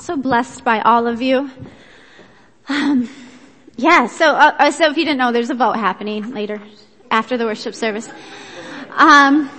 So 0.00 0.16
blessed 0.16 0.64
by 0.64 0.80
all 0.80 1.06
of 1.06 1.20
you. 1.20 1.50
Um, 2.70 3.10
yeah, 3.76 4.06
so, 4.06 4.34
uh, 4.34 4.56
uh, 4.58 4.70
so 4.70 4.90
if 4.90 4.96
you 4.96 5.04
didn't 5.04 5.18
know, 5.18 5.30
there's 5.30 5.50
a 5.50 5.54
vote 5.54 5.76
happening 5.76 6.32
later 6.32 6.62
after 7.10 7.36
the 7.36 7.44
worship 7.44 7.74
service. 7.74 8.08
Um, 8.92 9.50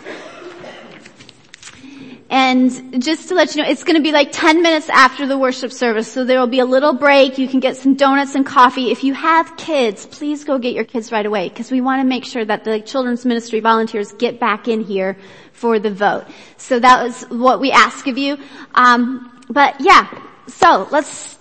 and 2.32 3.04
just 3.04 3.30
to 3.30 3.36
let 3.36 3.56
you 3.56 3.62
know, 3.62 3.70
it's 3.70 3.84
going 3.84 3.98
to 3.98 4.02
be 4.02 4.12
like 4.12 4.32
10 4.32 4.64
minutes 4.64 4.90
after 4.90 5.28
the 5.28 5.38
worship 5.38 5.72
service, 5.72 6.12
so 6.12 6.26
there 6.26 6.40
will 6.40 6.48
be 6.48 6.60
a 6.60 6.66
little 6.66 6.94
break. 6.94 7.38
You 7.38 7.48
can 7.48 7.60
get 7.60 7.78
some 7.78 7.94
donuts 7.94 8.34
and 8.34 8.44
coffee. 8.44 8.90
If 8.90 9.04
you 9.04 9.14
have 9.14 9.56
kids, 9.58 10.08
please 10.08 10.44
go 10.44 10.58
get 10.58 10.74
your 10.74 10.86
kids 10.86 11.12
right 11.12 11.26
away, 11.26 11.50
because 11.50 11.70
we 11.70 11.82
want 11.82 12.02
to 12.02 12.08
make 12.08 12.26
sure 12.26 12.44
that 12.44 12.64
the 12.64 12.80
children's 12.80 13.26
ministry 13.26 13.60
volunteers 13.60 14.12
get 14.14 14.40
back 14.40 14.68
in 14.68 14.82
here 14.82 15.18
for 15.54 15.78
the 15.78 15.92
vote. 15.92 16.26
So 16.58 16.80
that 16.80 17.04
was 17.04 17.24
what 17.26 17.60
we 17.60 17.72
ask 17.72 18.08
of 18.08 18.18
you. 18.18 18.40
Um, 18.74 19.44
but 19.48 19.76
yeah, 19.82 20.08
so 20.48 20.88
let's 20.92 21.38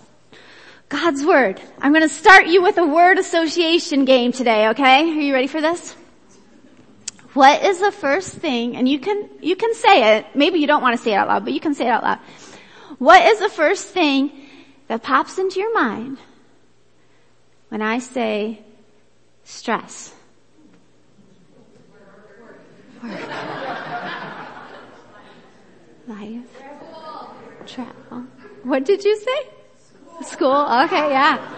God's 0.91 1.25
word. 1.25 1.61
I'm 1.81 1.93
going 1.93 2.03
to 2.03 2.13
start 2.13 2.47
you 2.49 2.63
with 2.63 2.77
a 2.77 2.85
word 2.85 3.19
association 3.19 4.05
game 4.05 4.33
today. 4.33 4.69
Okay, 4.71 5.03
are 5.03 5.05
you 5.05 5.33
ready 5.33 5.47
for 5.47 5.61
this? 5.61 5.95
What 7.33 7.63
is 7.63 7.79
the 7.79 7.93
first 7.93 8.35
thing, 8.35 8.77
and 8.77 8.89
you 8.89 8.99
can, 8.99 9.31
you 9.41 9.55
can 9.55 9.73
say 9.75 10.17
it, 10.17 10.27
maybe 10.35 10.59
you 10.59 10.67
don't 10.67 10.83
want 10.83 10.97
to 10.97 11.03
say 11.03 11.13
it 11.13 11.15
out 11.15 11.29
loud, 11.29 11.45
but 11.45 11.53
you 11.53 11.61
can 11.61 11.75
say 11.75 11.87
it 11.87 11.91
out 11.91 12.03
loud. 12.03 12.19
What 12.99 13.25
is 13.25 13.39
the 13.39 13.49
first 13.49 13.87
thing 13.91 14.33
that 14.89 15.05
pops 15.05 15.39
into 15.39 15.61
your 15.61 15.73
mind 15.73 16.19
when 17.69 17.83
I 17.83 18.01
say 18.01 18.61
stress? 19.45 20.13
Work. 23.01 23.15
Life. 26.09 26.50
What 28.63 28.85
did 28.85 29.05
you 29.05 29.17
say? 29.19 29.49
School. 30.23 30.25
school. 30.25 30.83
Okay, 30.85 31.11
yeah. 31.11 31.57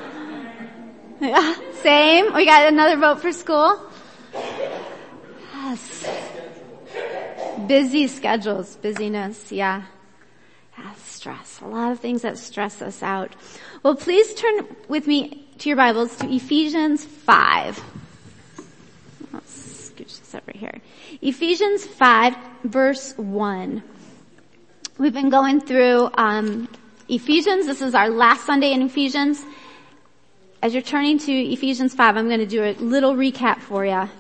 Yeah, 1.21 1.55
same. 1.83 2.35
We 2.35 2.45
got 2.45 2.67
another 2.67 2.97
vote 2.97 3.21
for 3.21 3.33
school. 3.33 3.81
Yes. 5.55 6.09
Busy 7.67 8.09
schedules, 8.09 8.77
busyness, 8.77 9.53
yeah. 9.53 9.85
yeah. 10.77 10.95
Stress. 10.95 11.61
A 11.63 11.67
lot 11.67 11.93
of 11.93 12.01
things 12.01 12.23
that 12.23 12.39
stress 12.39 12.83
us 12.83 13.03
out. 13.03 13.35
Well, 13.83 13.95
please 13.95 14.35
turn 14.35 14.67
with 14.89 15.07
me 15.07 15.49
to 15.59 15.69
your 15.69 15.77
Bibles 15.77 16.17
to 16.17 16.27
Ephesians 16.29 17.05
5. 17.05 17.81
Let's 19.33 19.91
scooch 19.91 20.19
this 20.19 20.35
over 20.35 20.53
here. 20.53 20.81
Ephesians 21.21 21.87
5 21.87 22.37
verse 22.65 23.17
1. 23.17 23.83
We've 24.99 25.13
been 25.13 25.31
going 25.31 25.63
through 25.63 26.11
um, 26.19 26.69
Ephesians. 27.09 27.65
This 27.65 27.81
is 27.81 27.95
our 27.95 28.11
last 28.11 28.45
Sunday 28.45 28.73
in 28.73 28.83
Ephesians. 28.83 29.43
As 30.63 30.75
you're 30.75 30.83
turning 30.83 31.19
to 31.21 31.33
Ephesians 31.33 31.95
5, 31.95 32.19
I'm 32.19 32.29
going 32.29 32.41
to 32.41 32.47
do 32.47 32.63
a 32.63 32.75
little 32.75 33.15
recap 33.15 33.61
for 33.61 33.87
you. 33.87 34.11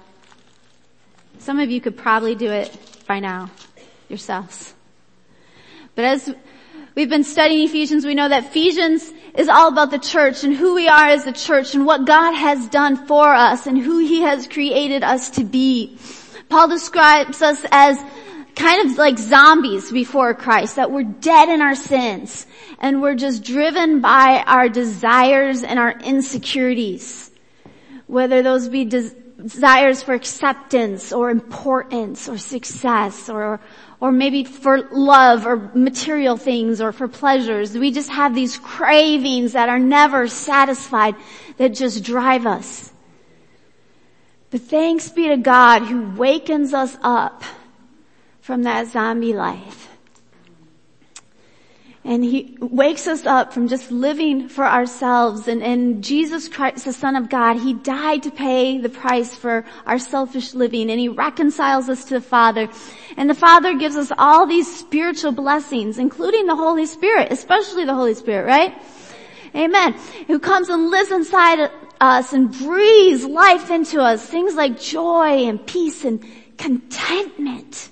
Some 1.40 1.60
of 1.60 1.70
you 1.70 1.78
could 1.82 1.98
probably 1.98 2.34
do 2.34 2.50
it 2.50 2.74
by 3.06 3.20
now 3.20 3.50
yourselves. 4.08 4.72
But 5.94 6.06
as 6.06 6.34
we've 6.94 7.10
been 7.10 7.24
studying 7.24 7.68
Ephesians, 7.68 8.06
we 8.06 8.14
know 8.14 8.30
that 8.30 8.46
Ephesians 8.46 9.12
is 9.34 9.50
all 9.50 9.68
about 9.68 9.90
the 9.90 9.98
church 9.98 10.42
and 10.42 10.54
who 10.54 10.74
we 10.74 10.88
are 10.88 11.08
as 11.08 11.26
the 11.26 11.32
church 11.32 11.74
and 11.74 11.84
what 11.84 12.06
God 12.06 12.32
has 12.32 12.66
done 12.68 12.96
for 13.06 13.34
us 13.34 13.66
and 13.66 13.76
who 13.76 13.98
He 13.98 14.22
has 14.22 14.48
created 14.48 15.04
us 15.04 15.28
to 15.30 15.44
be. 15.44 15.98
Paul 16.48 16.68
describes 16.68 17.42
us 17.42 17.62
as 17.70 17.98
kind 18.62 18.88
of 18.88 18.96
like 18.96 19.18
zombies 19.18 19.90
before 19.90 20.34
Christ, 20.34 20.76
that 20.76 20.92
we're 20.92 21.02
dead 21.02 21.48
in 21.48 21.60
our 21.60 21.74
sins 21.74 22.46
and 22.78 23.02
we're 23.02 23.16
just 23.16 23.42
driven 23.42 24.00
by 24.00 24.44
our 24.46 24.68
desires 24.68 25.64
and 25.64 25.80
our 25.80 25.98
insecurities. 25.98 27.32
Whether 28.06 28.42
those 28.42 28.68
be 28.68 28.84
des- 28.84 29.16
desires 29.36 30.04
for 30.04 30.14
acceptance 30.14 31.12
or 31.12 31.30
importance 31.30 32.28
or 32.28 32.38
success 32.38 33.28
or, 33.28 33.58
or 33.98 34.12
maybe 34.12 34.44
for 34.44 34.82
love 34.92 35.44
or 35.44 35.56
material 35.74 36.36
things 36.36 36.80
or 36.80 36.92
for 36.92 37.08
pleasures. 37.08 37.76
We 37.76 37.90
just 37.90 38.10
have 38.10 38.32
these 38.32 38.58
cravings 38.58 39.54
that 39.54 39.70
are 39.70 39.80
never 39.80 40.28
satisfied 40.28 41.16
that 41.56 41.70
just 41.70 42.04
drive 42.04 42.46
us. 42.46 42.92
But 44.50 44.60
thanks 44.60 45.08
be 45.08 45.28
to 45.28 45.36
God 45.36 45.82
who 45.82 46.12
wakens 46.12 46.72
us 46.72 46.96
up 47.02 47.42
from 48.42 48.64
that 48.64 48.86
zombie 48.88 49.32
life 49.32 49.88
and 52.04 52.24
he 52.24 52.56
wakes 52.60 53.06
us 53.06 53.26
up 53.26 53.52
from 53.52 53.68
just 53.68 53.92
living 53.92 54.48
for 54.48 54.64
ourselves 54.64 55.46
and, 55.46 55.62
and 55.62 56.02
Jesus 56.02 56.48
Christ, 56.48 56.84
the 56.84 56.92
son 56.92 57.14
of 57.14 57.28
God, 57.28 57.58
he 57.58 57.74
died 57.74 58.24
to 58.24 58.30
pay 58.32 58.78
the 58.78 58.88
price 58.88 59.36
for 59.36 59.64
our 59.86 60.00
selfish 60.00 60.52
living 60.52 60.90
and 60.90 60.98
he 60.98 61.08
reconciles 61.08 61.88
us 61.88 62.04
to 62.06 62.14
the 62.14 62.20
Father. 62.20 62.68
And 63.16 63.30
the 63.30 63.34
Father 63.34 63.74
gives 63.74 63.96
us 63.96 64.10
all 64.18 64.46
these 64.46 64.74
spiritual 64.74 65.30
blessings, 65.30 65.98
including 65.98 66.46
the 66.46 66.56
Holy 66.56 66.86
Spirit, 66.86 67.30
especially 67.30 67.84
the 67.84 67.94
Holy 67.94 68.14
Spirit, 68.14 68.46
right? 68.46 68.82
Amen. 69.54 69.92
Who 70.26 70.40
comes 70.40 70.70
and 70.70 70.90
lives 70.90 71.12
inside 71.12 71.70
us 72.00 72.32
and 72.32 72.50
breathes 72.50 73.24
life 73.24 73.70
into 73.70 74.00
us. 74.00 74.26
Things 74.26 74.56
like 74.56 74.80
joy 74.80 75.44
and 75.44 75.64
peace 75.64 76.04
and 76.04 76.24
contentment. 76.58 77.90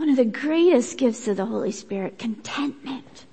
One 0.00 0.08
of 0.08 0.16
the 0.16 0.24
greatest 0.24 0.96
gifts 0.96 1.28
of 1.28 1.36
the 1.36 1.44
Holy 1.44 1.72
Spirit, 1.72 2.18
contentment. 2.18 3.26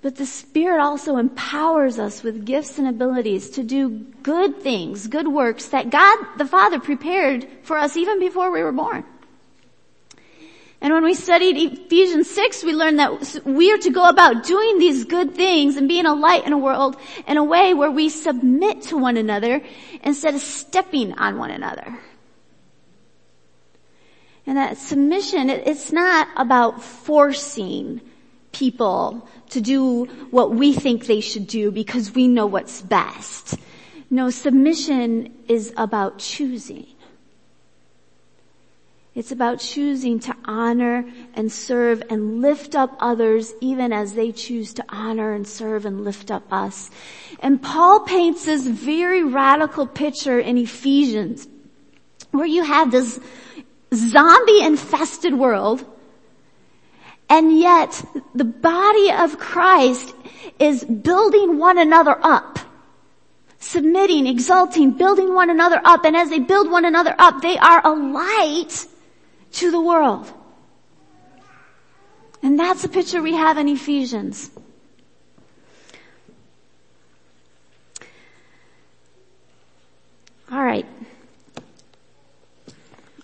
But 0.00 0.14
the 0.14 0.26
Spirit 0.26 0.80
also 0.80 1.16
empowers 1.16 1.98
us 1.98 2.22
with 2.22 2.46
gifts 2.46 2.78
and 2.78 2.86
abilities 2.86 3.50
to 3.50 3.64
do 3.64 3.88
good 4.22 4.60
things, 4.60 5.08
good 5.08 5.26
works 5.26 5.70
that 5.70 5.90
God 5.90 6.18
the 6.38 6.46
Father 6.46 6.78
prepared 6.78 7.48
for 7.64 7.76
us 7.76 7.96
even 7.96 8.20
before 8.20 8.52
we 8.52 8.62
were 8.62 8.70
born. 8.70 9.04
And 10.80 10.94
when 10.94 11.02
we 11.02 11.14
studied 11.14 11.56
Ephesians 11.56 12.30
6, 12.30 12.62
we 12.62 12.74
learned 12.74 13.00
that 13.00 13.42
we 13.44 13.72
are 13.72 13.78
to 13.78 13.90
go 13.90 14.08
about 14.08 14.44
doing 14.44 14.78
these 14.78 15.04
good 15.04 15.34
things 15.34 15.76
and 15.76 15.88
being 15.88 16.06
a 16.06 16.14
light 16.14 16.46
in 16.46 16.52
a 16.52 16.58
world 16.58 16.96
in 17.26 17.38
a 17.38 17.42
way 17.42 17.74
where 17.74 17.90
we 17.90 18.08
submit 18.08 18.82
to 18.82 18.96
one 18.96 19.16
another 19.16 19.60
instead 20.04 20.36
of 20.36 20.40
stepping 20.40 21.12
on 21.14 21.38
one 21.38 21.50
another. 21.50 21.98
And 24.46 24.58
that 24.58 24.76
submission, 24.76 25.48
it's 25.48 25.92
not 25.92 26.28
about 26.36 26.82
forcing 26.82 28.00
people 28.52 29.28
to 29.50 29.60
do 29.60 30.04
what 30.30 30.54
we 30.54 30.72
think 30.72 31.06
they 31.06 31.20
should 31.20 31.46
do 31.46 31.70
because 31.70 32.14
we 32.14 32.28
know 32.28 32.46
what's 32.46 32.82
best. 32.82 33.56
No, 34.10 34.30
submission 34.30 35.34
is 35.48 35.72
about 35.76 36.18
choosing. 36.18 36.86
It's 39.14 39.30
about 39.30 39.60
choosing 39.60 40.18
to 40.20 40.34
honor 40.44 41.04
and 41.34 41.50
serve 41.50 42.02
and 42.10 42.42
lift 42.42 42.74
up 42.74 42.96
others 42.98 43.54
even 43.60 43.92
as 43.92 44.14
they 44.14 44.32
choose 44.32 44.74
to 44.74 44.84
honor 44.88 45.32
and 45.32 45.46
serve 45.46 45.86
and 45.86 46.04
lift 46.04 46.32
up 46.32 46.52
us. 46.52 46.90
And 47.38 47.62
Paul 47.62 48.00
paints 48.00 48.46
this 48.46 48.66
very 48.66 49.22
radical 49.22 49.86
picture 49.86 50.40
in 50.40 50.58
Ephesians 50.58 51.46
where 52.32 52.46
you 52.46 52.64
have 52.64 52.90
this 52.90 53.20
zombie 53.94 54.62
infested 54.62 55.34
world. 55.34 55.84
And 57.28 57.58
yet 57.58 58.04
the 58.34 58.44
body 58.44 59.10
of 59.10 59.38
Christ 59.38 60.14
is 60.58 60.84
building 60.84 61.58
one 61.58 61.78
another 61.78 62.16
up. 62.22 62.58
Submitting, 63.58 64.26
exalting, 64.26 64.92
building 64.92 65.34
one 65.34 65.48
another 65.48 65.80
up. 65.84 66.04
And 66.04 66.16
as 66.16 66.28
they 66.28 66.38
build 66.38 66.70
one 66.70 66.84
another 66.84 67.14
up, 67.18 67.40
they 67.40 67.56
are 67.56 67.80
a 67.84 67.94
light 67.94 68.86
to 69.52 69.70
the 69.70 69.80
world. 69.80 70.30
And 72.42 72.58
that's 72.60 72.82
the 72.82 72.88
picture 72.88 73.22
we 73.22 73.32
have 73.34 73.56
in 73.56 73.68
Ephesians. 73.68 74.50
All 80.52 80.62
right. 80.62 80.86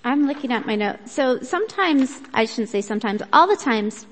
I'm 0.03 0.27
looking 0.27 0.53
at 0.53 0.67
my 0.67 0.77
notes. 0.77 1.13
So 1.13 1.41
sometimes, 1.41 2.19
I 2.33 2.47
shouldn't 2.47 2.71
say 2.71 2.81
sometimes, 2.81 3.23
all 3.33 3.47
the 3.47 3.57
times, 3.57 4.07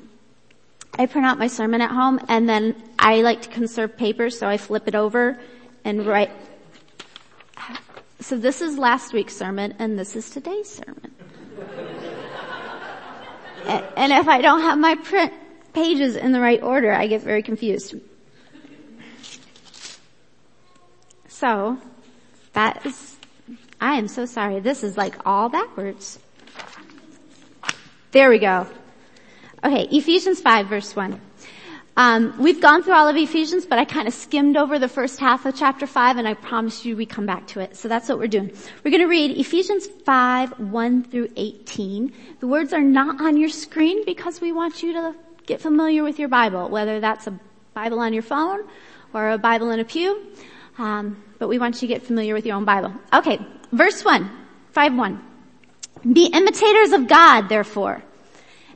I 0.99 1.07
print 1.07 1.27
out 1.27 1.39
my 1.39 1.47
sermon 1.47 1.81
at 1.81 1.91
home 1.91 2.21
and 2.29 2.49
then 2.49 2.75
I 2.99 3.23
like 3.23 3.43
to 3.43 3.49
conserve 3.49 3.97
paper 3.97 4.31
so 4.31 4.49
I 4.49 4.57
flip 4.57 4.89
it 4.89 4.95
over 4.95 5.39
and 5.85 6.07
write. 6.07 6.31
So 8.21 8.37
this 8.37 8.61
is 8.61 8.77
last 8.77 9.13
week's 9.13 9.37
sermon 9.37 9.75
and 9.79 9.99
this 9.99 10.17
is 10.17 10.29
today's 10.29 10.69
sermon. 10.69 11.15
and 13.67 14.13
if 14.13 14.29
I 14.29 14.41
don't 14.41 14.61
have 14.63 14.79
my 14.79 14.97
print 14.97 15.33
pages 15.73 16.17
in 16.17 16.33
the 16.33 16.41
right 16.41 16.63
order, 16.63 16.93
I 16.93 17.07
get 17.07 17.23
very 17.23 17.43
confused. 17.43 17.95
So, 21.29 21.79
that 22.55 22.85
is 22.85 23.18
I 23.81 23.97
am 23.97 24.09
so 24.09 24.27
sorry. 24.27 24.61
This 24.61 24.83
is 24.83 24.97
like 24.97 25.15
all 25.25 25.49
backwards. 25.49 26.19
There 28.11 28.31
we 28.31 28.39
go. 28.39 28.67
Okay, 29.63 29.89
Ephesians 29.91 30.41
5 30.41 30.67
verse 30.67 30.97
1. 30.97 31.21
Um, 31.97 32.33
we've 32.39 32.61
gone 32.61 32.85
through 32.85 32.95
all 32.95 33.09
of 33.09 33.17
Ephesians, 33.17 33.67
but 33.67 33.81
I 33.81 33.85
kind 33.85 34.07
of 34.07 34.15
skimmed 34.15 34.57
over 34.57 34.79
the 34.79 34.89
first 34.89 35.19
half 35.19 35.45
of 35.47 35.57
chapter 35.57 35.85
5 35.85 36.17
and 36.17 36.29
I 36.29 36.35
promise 36.35 36.85
you 36.85 36.97
we 36.97 37.07
come 37.07 37.27
back 37.27 37.49
to 37.49 37.61
it. 37.61 37.77
So 37.77 37.89
that's 37.89 38.09
what 38.09 38.19
we're 38.19 38.29
doing. 38.29 38.53
We're 38.85 38.93
going 38.93 39.03
to 39.03 39.09
read 39.09 39.37
Ephesians 39.37 39.89
5, 39.89 40.61
1 40.61 41.05
through 41.05 41.29
18. 41.35 42.13
The 42.39 42.47
words 42.47 42.73
are 42.73 42.81
not 42.81 43.21
on 43.21 43.37
your 43.37 43.49
screen 43.49 44.05
because 44.05 44.41
we 44.41 44.53
want 44.53 44.81
you 44.81 44.93
to 44.93 45.15
get 45.45 45.61
familiar 45.61 46.05
with 46.05 46.21
your 46.21 46.29
Bible, 46.29 46.69
whether 46.69 47.01
that's 47.01 47.27
a 47.27 47.39
Bible 47.75 47.99
on 47.99 48.13
your 48.13 48.23
phone 48.23 48.61
or 49.13 49.31
a 49.31 49.39
Bible 49.39 49.71
in 49.71 49.81
a 49.81 49.85
pew. 49.85 50.25
Um, 50.79 51.21
but 51.41 51.49
we 51.49 51.59
want 51.59 51.83
you 51.83 51.89
to 51.89 51.95
get 51.95 52.05
familiar 52.05 52.33
with 52.33 52.47
your 52.47 52.55
own 52.55 52.65
Bible. 52.65 52.93
Okay, 53.13 53.45
verse 53.73 54.05
1, 54.05 54.31
5 54.73 54.95
1. 54.95 55.25
Be 56.13 56.27
imitators 56.27 56.93
of 56.93 57.09
God, 57.09 57.49
therefore 57.49 58.03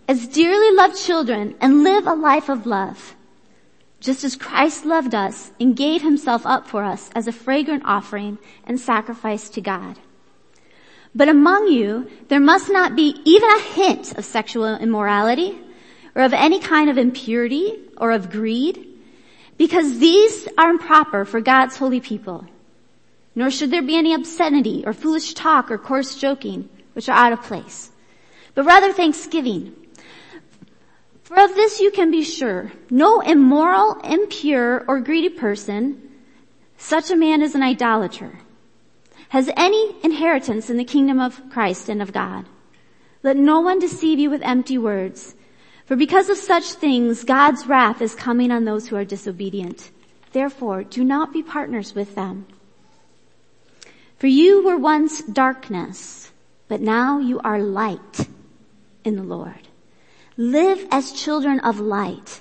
as 0.08 0.26
dearly 0.28 0.74
loved 0.74 0.96
children 0.96 1.54
and 1.60 1.84
live 1.84 2.06
a 2.06 2.14
life 2.14 2.48
of 2.48 2.66
love. 2.66 3.14
Just 4.00 4.24
as 4.24 4.36
Christ 4.36 4.84
loved 4.84 5.14
us 5.14 5.52
and 5.60 5.76
gave 5.76 6.02
himself 6.02 6.44
up 6.44 6.66
for 6.66 6.82
us 6.82 7.10
as 7.14 7.28
a 7.28 7.32
fragrant 7.32 7.84
offering 7.86 8.38
and 8.66 8.80
sacrifice 8.80 9.48
to 9.50 9.60
God. 9.60 9.98
But 11.14 11.28
among 11.28 11.68
you, 11.68 12.10
there 12.28 12.40
must 12.40 12.68
not 12.68 12.96
be 12.96 13.14
even 13.24 13.48
a 13.48 13.60
hint 13.60 14.18
of 14.18 14.24
sexual 14.24 14.76
immorality 14.76 15.60
or 16.14 16.22
of 16.22 16.32
any 16.32 16.58
kind 16.58 16.90
of 16.90 16.98
impurity 16.98 17.78
or 17.96 18.10
of 18.10 18.30
greed, 18.30 18.86
because 19.56 19.98
these 19.98 20.48
are 20.58 20.70
improper 20.70 21.24
for 21.24 21.40
God's 21.40 21.76
holy 21.76 22.00
people. 22.00 22.44
Nor 23.34 23.50
should 23.50 23.70
there 23.70 23.82
be 23.82 23.96
any 23.96 24.12
obscenity 24.14 24.84
or 24.86 24.92
foolish 24.92 25.34
talk 25.34 25.70
or 25.70 25.78
coarse 25.78 26.14
joking, 26.14 26.68
which 26.92 27.08
are 27.08 27.16
out 27.16 27.32
of 27.32 27.42
place, 27.42 27.90
but 28.54 28.64
rather 28.64 28.92
thanksgiving. 28.92 29.74
For 31.22 31.40
of 31.40 31.54
this 31.54 31.80
you 31.80 31.90
can 31.90 32.10
be 32.10 32.22
sure, 32.22 32.72
no 32.90 33.20
immoral, 33.20 33.98
impure, 34.04 34.84
or 34.86 35.00
greedy 35.00 35.30
person, 35.30 36.10
such 36.76 37.10
a 37.10 37.16
man 37.16 37.40
is 37.40 37.54
an 37.54 37.62
idolater, 37.62 38.40
has 39.30 39.48
any 39.56 39.96
inheritance 40.04 40.68
in 40.68 40.76
the 40.76 40.84
kingdom 40.84 41.18
of 41.18 41.40
Christ 41.48 41.88
and 41.88 42.02
of 42.02 42.12
God. 42.12 42.44
Let 43.22 43.36
no 43.36 43.60
one 43.60 43.78
deceive 43.78 44.18
you 44.18 44.28
with 44.28 44.42
empty 44.42 44.76
words, 44.76 45.34
for 45.86 45.96
because 45.96 46.28
of 46.28 46.36
such 46.36 46.72
things, 46.72 47.24
God's 47.24 47.66
wrath 47.66 48.02
is 48.02 48.14
coming 48.14 48.50
on 48.50 48.64
those 48.64 48.88
who 48.88 48.96
are 48.96 49.04
disobedient. 49.04 49.90
Therefore, 50.32 50.84
do 50.84 51.02
not 51.02 51.32
be 51.32 51.42
partners 51.42 51.94
with 51.94 52.14
them. 52.14 52.46
For 54.22 54.28
you 54.28 54.62
were 54.62 54.76
once 54.76 55.20
darkness, 55.20 56.30
but 56.68 56.80
now 56.80 57.18
you 57.18 57.40
are 57.40 57.58
light 57.58 58.28
in 59.02 59.16
the 59.16 59.24
Lord. 59.24 59.66
Live 60.36 60.86
as 60.92 61.10
children 61.10 61.58
of 61.58 61.80
light. 61.80 62.40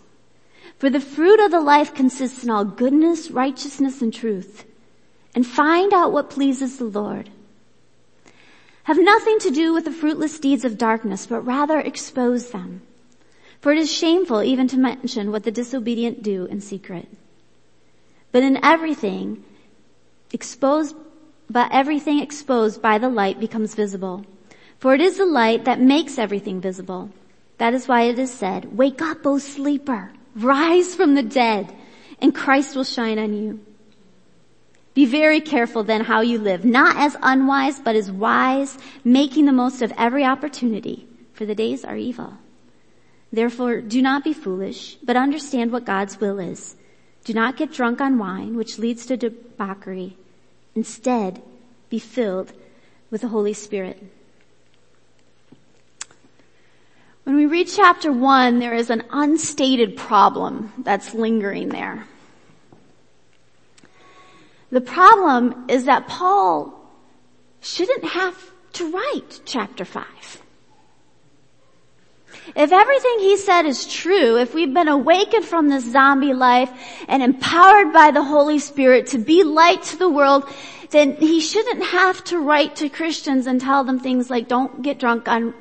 For 0.78 0.92
the 0.92 1.00
fruit 1.00 1.40
of 1.40 1.50
the 1.50 1.60
life 1.60 1.96
consists 1.96 2.44
in 2.44 2.52
all 2.52 2.66
goodness, 2.66 3.32
righteousness, 3.32 4.00
and 4.00 4.14
truth. 4.14 4.64
And 5.34 5.44
find 5.44 5.92
out 5.92 6.12
what 6.12 6.30
pleases 6.30 6.78
the 6.78 6.84
Lord. 6.84 7.32
Have 8.84 9.00
nothing 9.00 9.40
to 9.40 9.50
do 9.50 9.74
with 9.74 9.86
the 9.86 9.92
fruitless 9.92 10.38
deeds 10.38 10.64
of 10.64 10.78
darkness, 10.78 11.26
but 11.26 11.42
rather 11.42 11.80
expose 11.80 12.52
them. 12.52 12.84
For 13.60 13.72
it 13.72 13.80
is 13.80 13.92
shameful 13.92 14.44
even 14.44 14.68
to 14.68 14.78
mention 14.78 15.32
what 15.32 15.46
the 15.46 15.52
disobedient 15.52 16.22
do 16.22 16.46
in 16.46 16.62
secret. 16.62 17.08
But 18.32 18.44
in 18.44 18.64
everything, 18.64 19.44
exposed, 20.32 20.96
but 21.52 21.72
everything 21.72 22.20
exposed 22.20 22.82
by 22.82 22.98
the 22.98 23.10
light 23.10 23.40
becomes 23.40 23.76
visible. 23.76 24.26
For 24.80 24.94
it 24.94 25.02
is 25.02 25.18
the 25.18 25.26
light 25.26 25.66
that 25.66 25.82
makes 25.82 26.18
everything 26.18 26.62
visible. 26.62 27.12
That 27.58 27.74
is 27.74 27.88
why 27.88 28.04
it 28.04 28.18
is 28.18 28.34
said, 28.34 28.78
wake 28.78 29.02
up, 29.02 29.26
O 29.26 29.38
sleeper, 29.38 30.12
rise 30.36 30.96
from 30.96 31.14
the 31.16 31.24
dead, 31.24 31.76
and 32.20 32.34
Christ 32.34 32.76
will 32.76 32.86
shine 32.86 33.20
on 33.20 33.34
you. 33.34 33.60
Be 34.94 35.06
very 35.06 35.42
careful 35.42 35.84
then 35.84 36.02
how 36.02 36.22
you 36.22 36.40
live, 36.40 36.66
not 36.66 36.96
as 36.98 37.16
unwise, 37.22 37.80
but 37.80 37.96
as 37.96 38.12
wise, 38.12 38.78
making 39.04 39.46
the 39.46 39.52
most 39.52 39.82
of 39.82 39.94
every 39.98 40.24
opportunity, 40.24 41.08
for 41.34 41.46
the 41.46 41.56
days 41.56 41.84
are 41.86 41.98
evil. 41.98 42.34
Therefore, 43.32 43.82
do 43.82 44.02
not 44.02 44.24
be 44.24 44.34
foolish, 44.34 44.98
but 45.04 45.16
understand 45.16 45.72
what 45.72 45.86
God's 45.86 46.20
will 46.20 46.40
is. 46.40 46.76
Do 47.24 47.34
not 47.34 47.58
get 47.58 47.72
drunk 47.72 48.02
on 48.02 48.18
wine, 48.18 48.56
which 48.56 48.80
leads 48.80 49.06
to 49.06 49.18
debauchery. 49.18 50.18
Instead, 50.76 51.42
be 51.90 52.00
filled 52.00 52.54
with 53.10 53.22
the 53.22 53.28
Holy 53.28 53.54
Spirit 53.54 54.02
When 57.24 57.36
we 57.36 57.46
read 57.46 57.68
chapter 57.68 58.12
one, 58.12 58.60
there 58.60 58.74
is 58.74 58.90
an 58.90 59.04
unstated 59.12 59.96
problem 59.96 60.74
that's 60.80 61.14
lingering 61.14 61.70
there. 61.70 62.06
The 64.72 64.82
problem 64.82 65.66
is 65.70 65.86
that 65.86 66.08
Paul 66.08 66.74
shouldn't 67.62 68.04
have 68.04 68.52
to 68.74 68.92
write 68.92 69.42
chapter 69.46 69.86
five. 69.86 70.42
If 72.56 72.72
everything 72.72 73.20
he 73.20 73.38
said 73.38 73.66
is 73.66 73.86
true, 73.86 74.38
if 74.38 74.54
we've 74.54 74.74
been 74.74 74.88
awakened 74.88 75.46
from 75.46 75.70
this 75.70 75.90
zombie 75.90 76.34
life 76.34 76.72
and 77.08 77.22
empowered 77.22 77.94
by 77.94 78.12
the 78.12 78.24
Holy 78.24 78.60
Spirit 78.60 79.08
to 79.08 79.20
be 79.20 79.44
light 79.44 79.84
to 79.84 79.98
the 79.98 80.10
world, 80.10 80.50
then 80.90 81.16
he 81.16 81.40
shouldn't 81.40 81.84
have 81.86 82.24
to 82.26 82.40
write 82.40 82.76
to 82.78 82.90
Christians 82.90 83.48
and 83.48 83.62
tell 83.62 83.84
them 83.84 84.00
things 84.00 84.30
like 84.30 84.48
don't 84.48 84.82
get 84.82 85.00
drunk 85.00 85.28
on 85.28 85.54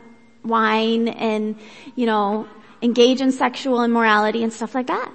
wine 0.42 1.08
and, 1.08 1.56
you 1.94 2.06
know, 2.06 2.48
engage 2.82 3.20
in 3.20 3.30
sexual 3.30 3.84
immorality 3.84 4.42
and 4.42 4.52
stuff 4.52 4.74
like 4.74 4.86
that. 4.86 5.12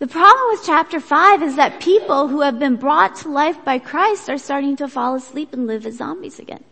The 0.00 0.08
problem 0.08 0.50
with 0.50 0.66
chapter 0.66 0.98
5 0.98 1.44
is 1.44 1.56
that 1.56 1.80
people 1.80 2.26
who 2.26 2.40
have 2.40 2.58
been 2.58 2.74
brought 2.74 3.14
to 3.16 3.28
life 3.28 3.64
by 3.64 3.78
Christ 3.78 4.28
are 4.28 4.36
starting 4.36 4.74
to 4.76 4.88
fall 4.88 5.14
asleep 5.14 5.52
and 5.52 5.68
live 5.68 5.86
as 5.86 5.98
zombies 5.98 6.40
again. 6.40 6.64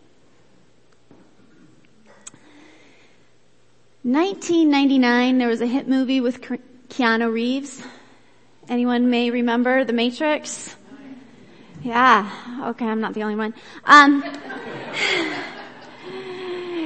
1999, 4.03 5.37
there 5.37 5.47
was 5.47 5.61
a 5.61 5.67
hit 5.67 5.87
movie 5.87 6.21
with 6.21 6.41
Keanu 6.41 7.31
Reeves. 7.31 7.83
Anyone 8.67 9.09
may 9.09 9.29
remember 9.29 9.83
The 9.83 9.93
Matrix? 9.93 10.75
Yeah. 11.83 12.29
Okay, 12.69 12.85
I'm 12.85 12.99
not 12.99 13.13
the 13.13 13.23
only 13.23 13.35
one. 13.35 13.53
Um, 13.85 14.23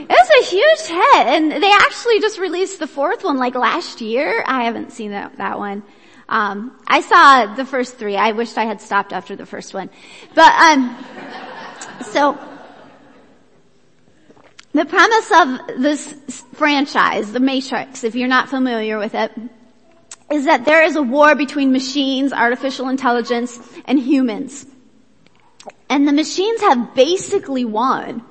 It 0.08 0.10
was 0.10 0.30
a 0.40 0.50
huge 0.52 0.80
hit 0.82 1.28
and 1.28 1.52
they 1.52 1.72
actually 1.72 2.20
just 2.20 2.38
released 2.38 2.78
the 2.78 2.86
fourth 2.86 3.24
one 3.24 3.38
like 3.38 3.56
last 3.56 4.02
year. 4.02 4.44
I 4.46 4.66
haven't 4.66 4.92
seen 4.92 5.12
that, 5.12 5.38
that 5.38 5.58
one. 5.58 5.82
Um, 6.30 6.78
I 6.88 7.02
saw 7.02 7.56
the 7.56 7.66
first 7.66 7.98
three. 7.98 8.16
I 8.16 8.32
wished 8.34 8.56
I 8.58 8.66
had 8.66 8.82
stopped 8.82 9.14
after 9.14 9.36
the 9.36 9.48
first 9.48 9.74
one. 9.74 9.90
But, 10.36 10.54
um, 10.54 10.96
so, 12.04 12.38
the 14.76 14.86
premise 14.86 15.32
of 15.32 15.82
this 15.82 16.44
franchise, 16.54 17.32
The 17.32 17.40
Matrix, 17.40 18.04
if 18.04 18.14
you're 18.14 18.28
not 18.28 18.50
familiar 18.50 18.98
with 18.98 19.16
it, 19.16 19.32
is 20.32 20.46
that 20.46 20.66
there 20.66 20.84
is 20.84 20.96
a 20.96 21.02
war 21.02 21.36
between 21.36 21.72
machines, 21.72 22.34
artificial 22.34 22.90
intelligence, 22.90 23.60
and 23.86 24.00
humans. 24.00 24.66
And 25.90 26.08
the 26.08 26.14
machines 26.14 26.62
have 26.62 26.94
basically 26.94 27.64
won 27.64 28.24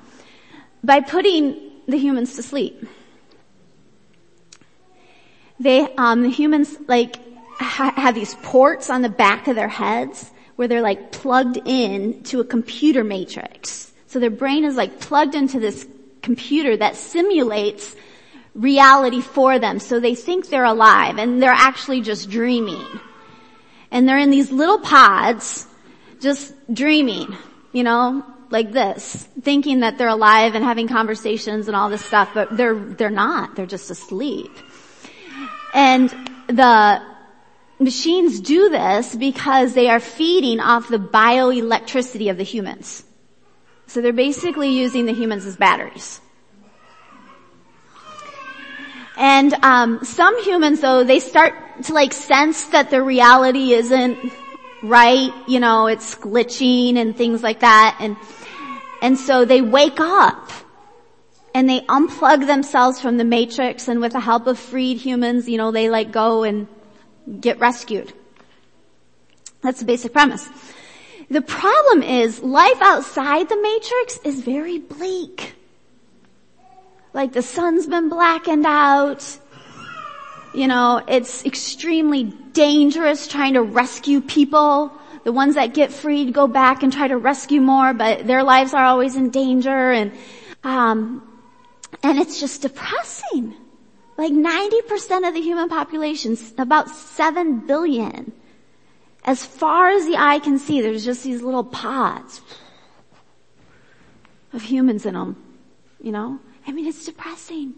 by 0.83 0.99
putting 0.99 1.71
the 1.87 1.97
humans 1.97 2.35
to 2.35 2.43
sleep. 2.43 2.85
They, 5.59 5.87
um, 5.95 6.21
the 6.21 6.29
humans 6.29 6.75
like 6.87 7.15
ha- 7.57 7.93
have 7.95 8.13
these 8.13 8.35
ports 8.35 8.89
on 8.89 9.01
the 9.01 9.09
back 9.09 9.47
of 9.47 9.55
their 9.55 9.69
heads 9.69 10.29
where 10.57 10.67
they're 10.67 10.81
like 10.81 11.11
plugged 11.11 11.57
in 11.65 12.23
to 12.23 12.39
a 12.39 12.43
computer 12.43 13.03
matrix. 13.03 13.93
So 14.07 14.19
their 14.19 14.29
brain 14.29 14.63
is 14.63 14.75
like 14.75 14.99
plugged 14.99 15.33
into 15.33 15.59
this 15.59 15.87
computer 16.25 16.75
that 16.75 16.95
simulates 16.95 17.95
reality 18.55 19.21
for 19.21 19.59
them. 19.59 19.79
So 19.79 19.99
they 19.99 20.15
think 20.15 20.49
they're 20.49 20.65
alive 20.65 21.17
and 21.17 21.41
they're 21.41 21.51
actually 21.51 22.01
just 22.01 22.29
dreaming. 22.29 22.85
And 23.91 24.09
they're 24.09 24.17
in 24.17 24.31
these 24.31 24.51
little 24.51 24.79
pods 24.79 25.67
just 26.19 26.53
dreaming, 26.73 27.37
you 27.71 27.83
know, 27.83 28.25
like 28.49 28.71
this, 28.71 29.27
thinking 29.41 29.81
that 29.81 29.97
they're 29.97 30.07
alive 30.07 30.55
and 30.55 30.65
having 30.65 30.87
conversations 30.87 31.67
and 31.67 31.75
all 31.75 31.89
this 31.89 32.03
stuff, 32.03 32.31
but 32.33 32.57
they're, 32.57 32.75
they're 32.75 33.09
not. 33.09 33.55
They're 33.55 33.65
just 33.65 33.89
asleep. 33.91 34.51
And 35.73 36.09
the 36.47 37.01
machines 37.79 38.39
do 38.39 38.69
this 38.69 39.15
because 39.15 39.73
they 39.73 39.89
are 39.89 39.99
feeding 39.99 40.59
off 40.59 40.89
the 40.89 40.97
bioelectricity 40.97 42.29
of 42.29 42.37
the 42.37 42.43
humans. 42.43 43.04
So 43.87 44.01
they're 44.01 44.13
basically 44.13 44.69
using 44.69 45.05
the 45.05 45.13
humans 45.13 45.45
as 45.45 45.55
batteries. 45.55 46.21
And 49.17 49.53
um, 49.63 50.03
some 50.03 50.43
humans, 50.43 50.81
though, 50.81 51.03
they 51.03 51.19
start 51.19 51.53
to 51.83 51.93
like 51.93 52.13
sense 52.13 52.67
that 52.67 52.89
the 52.89 53.01
reality 53.01 53.71
isn't 53.73 54.17
right. 54.83 55.31
You 55.47 55.59
know, 55.59 55.87
it's 55.87 56.15
glitching 56.15 56.97
and 56.97 57.15
things 57.15 57.41
like 57.41 57.61
that. 57.61 57.97
And, 57.99 58.17
and 59.01 59.17
so 59.17 59.45
they 59.45 59.61
wake 59.61 59.99
up 59.99 60.51
and 61.53 61.69
they 61.69 61.79
unplug 61.81 62.45
themselves 62.45 62.99
from 62.99 63.15
the 63.15 63.23
matrix 63.23 63.87
and 63.87 64.01
with 64.01 64.11
the 64.11 64.19
help 64.19 64.47
of 64.47 64.59
freed 64.59 64.97
humans, 64.97 65.47
you 65.47 65.57
know, 65.57 65.71
they 65.71 65.89
like 65.89 66.11
go 66.11 66.43
and 66.43 66.67
get 67.39 67.59
rescued. 67.59 68.11
That's 69.61 69.79
the 69.79 69.85
basic 69.85 70.11
premise. 70.11 70.47
The 71.29 71.41
problem 71.41 72.03
is 72.03 72.41
life 72.41 72.81
outside 72.81 73.49
the 73.49 73.61
matrix 73.61 74.17
is 74.23 74.41
very 74.41 74.79
bleak. 74.79 75.55
Like 77.13 77.33
the 77.33 77.41
sun's 77.41 77.87
been 77.87 78.09
blackened 78.09 78.65
out. 78.65 79.39
You 80.53 80.67
know, 80.67 81.03
it's 81.07 81.45
extremely 81.45 82.23
dangerous 82.23 83.27
trying 83.27 83.53
to 83.53 83.63
rescue 83.63 84.21
people. 84.21 84.91
The 85.23 85.31
ones 85.31 85.55
that 85.55 85.73
get 85.73 85.91
freed 85.91 86.33
go 86.33 86.47
back 86.47 86.83
and 86.83 86.93
try 86.93 87.07
to 87.07 87.17
rescue 87.17 87.59
more, 87.59 87.93
but 87.93 88.27
their 88.27 88.43
lives 88.43 88.73
are 88.73 88.85
always 88.85 89.15
in 89.15 89.31
danger 89.31 89.91
and, 89.91 90.11
um, 90.63 91.27
and 92.03 92.19
it's 92.19 92.39
just 92.39 92.61
depressing. 92.61 93.55
Like 94.17 94.31
90% 94.31 95.27
of 95.27 95.33
the 95.33 95.41
human 95.41 95.67
population, 95.67 96.37
about 96.57 96.89
7 96.89 97.65
billion, 97.65 98.31
as 99.25 99.43
far 99.43 99.89
as 99.89 100.05
the 100.05 100.15
eye 100.15 100.39
can 100.39 100.59
see, 100.59 100.81
there's 100.81 101.03
just 101.03 101.23
these 101.23 101.41
little 101.41 101.63
pods 101.63 102.41
of 104.53 104.61
humans 104.61 105.05
in 105.05 105.15
them. 105.15 105.35
You 105.99 106.11
know? 106.11 106.39
I 106.67 106.71
mean, 106.71 106.85
it's 106.85 107.05
depressing. 107.05 107.73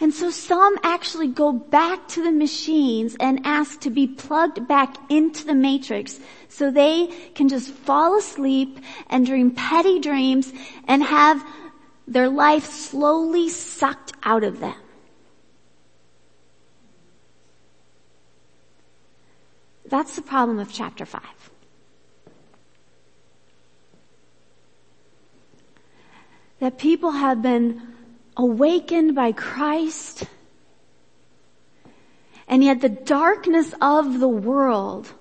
And 0.00 0.12
so 0.12 0.30
some 0.30 0.76
actually 0.82 1.28
go 1.28 1.52
back 1.52 2.08
to 2.08 2.22
the 2.22 2.32
machines 2.32 3.16
and 3.18 3.40
ask 3.46 3.80
to 3.80 3.90
be 3.90 4.08
plugged 4.08 4.68
back 4.68 4.96
into 5.10 5.46
the 5.46 5.54
matrix 5.54 6.20
so 6.48 6.70
they 6.70 7.06
can 7.34 7.48
just 7.48 7.70
fall 7.70 8.18
asleep 8.18 8.78
and 9.08 9.24
dream 9.24 9.52
petty 9.52 10.00
dreams 10.00 10.52
and 10.86 11.02
have 11.02 11.42
their 12.06 12.28
life 12.28 12.64
slowly 12.66 13.48
sucked 13.48 14.12
out 14.22 14.44
of 14.44 14.60
them. 14.60 14.74
That's 19.88 20.16
the 20.16 20.22
problem 20.22 20.58
of 20.58 20.72
chapter 20.72 21.06
5. 21.06 21.22
That 26.60 26.78
people 26.78 27.12
have 27.12 27.42
been 27.42 27.82
awakened 28.36 29.14
by 29.14 29.32
Christ, 29.32 30.24
and 32.48 32.64
yet 32.64 32.80
the 32.80 32.88
darkness 32.88 33.74
of 33.80 34.20
the 34.20 34.28
world 34.28 35.12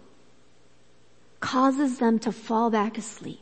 causes 1.39 2.00
them 2.00 2.17
to 2.19 2.31
fall 2.31 2.69
back 2.69 2.98
asleep. 2.98 3.39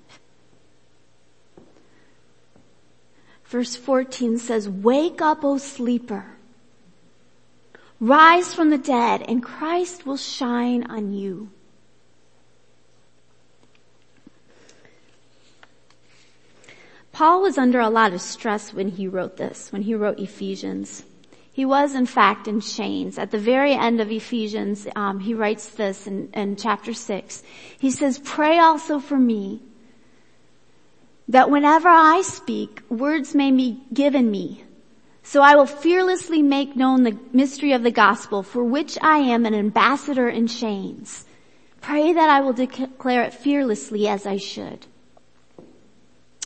Verse 3.45 3.75
14 3.75 4.39
says, 4.39 4.67
Wake 4.67 5.21
up, 5.21 5.45
O 5.45 5.57
sleeper. 5.57 6.32
Rise 7.99 8.53
from 8.53 8.69
the 8.69 8.77
dead 8.77 9.23
and 9.27 9.41
Christ 9.41 10.05
will 10.05 10.17
shine 10.17 10.83
on 10.89 11.13
you. 11.13 11.49
Paul 17.13 17.43
was 17.43 17.59
under 17.59 17.79
a 17.79 17.89
lot 17.89 18.13
of 18.13 18.21
stress 18.21 18.73
when 18.73 18.89
he 18.89 19.07
wrote 19.07 19.37
this, 19.37 19.71
when 19.71 19.83
he 19.83 19.93
wrote 19.93 20.19
Ephesians. 20.19 21.03
He 21.51 21.63
was 21.63 21.93
in 21.93 22.07
fact 22.07 22.47
in 22.47 22.59
chains. 22.59 23.19
At 23.19 23.29
the 23.29 23.37
very 23.37 23.73
end 23.73 24.01
of 24.01 24.11
Ephesians, 24.11 24.87
um, 24.95 25.19
he 25.19 25.35
writes 25.35 25.69
this 25.69 26.07
in, 26.07 26.29
in 26.33 26.55
chapter 26.55 26.95
6. 26.95 27.43
He 27.77 27.91
says, 27.91 28.17
pray 28.17 28.57
also 28.57 28.99
for 28.99 29.19
me 29.19 29.61
that 31.27 31.51
whenever 31.51 31.87
I 31.87 32.23
speak, 32.23 32.81
words 32.89 33.35
may 33.35 33.51
be 33.51 33.83
given 33.93 34.31
me. 34.31 34.63
So 35.23 35.41
I 35.41 35.55
will 35.55 35.65
fearlessly 35.65 36.41
make 36.41 36.75
known 36.75 37.03
the 37.03 37.17
mystery 37.31 37.71
of 37.71 37.83
the 37.83 37.91
gospel 37.91 38.43
for 38.43 38.63
which 38.63 38.97
I 39.01 39.17
am 39.17 39.45
an 39.45 39.55
ambassador 39.55 40.29
in 40.29 40.47
chains. 40.47 41.25
Pray 41.81 42.13
that 42.13 42.29
I 42.29 42.41
will 42.41 42.53
declare 42.53 43.23
it 43.23 43.33
fearlessly 43.33 44.07
as 44.07 44.25
I 44.25 44.37
should. 44.37 44.85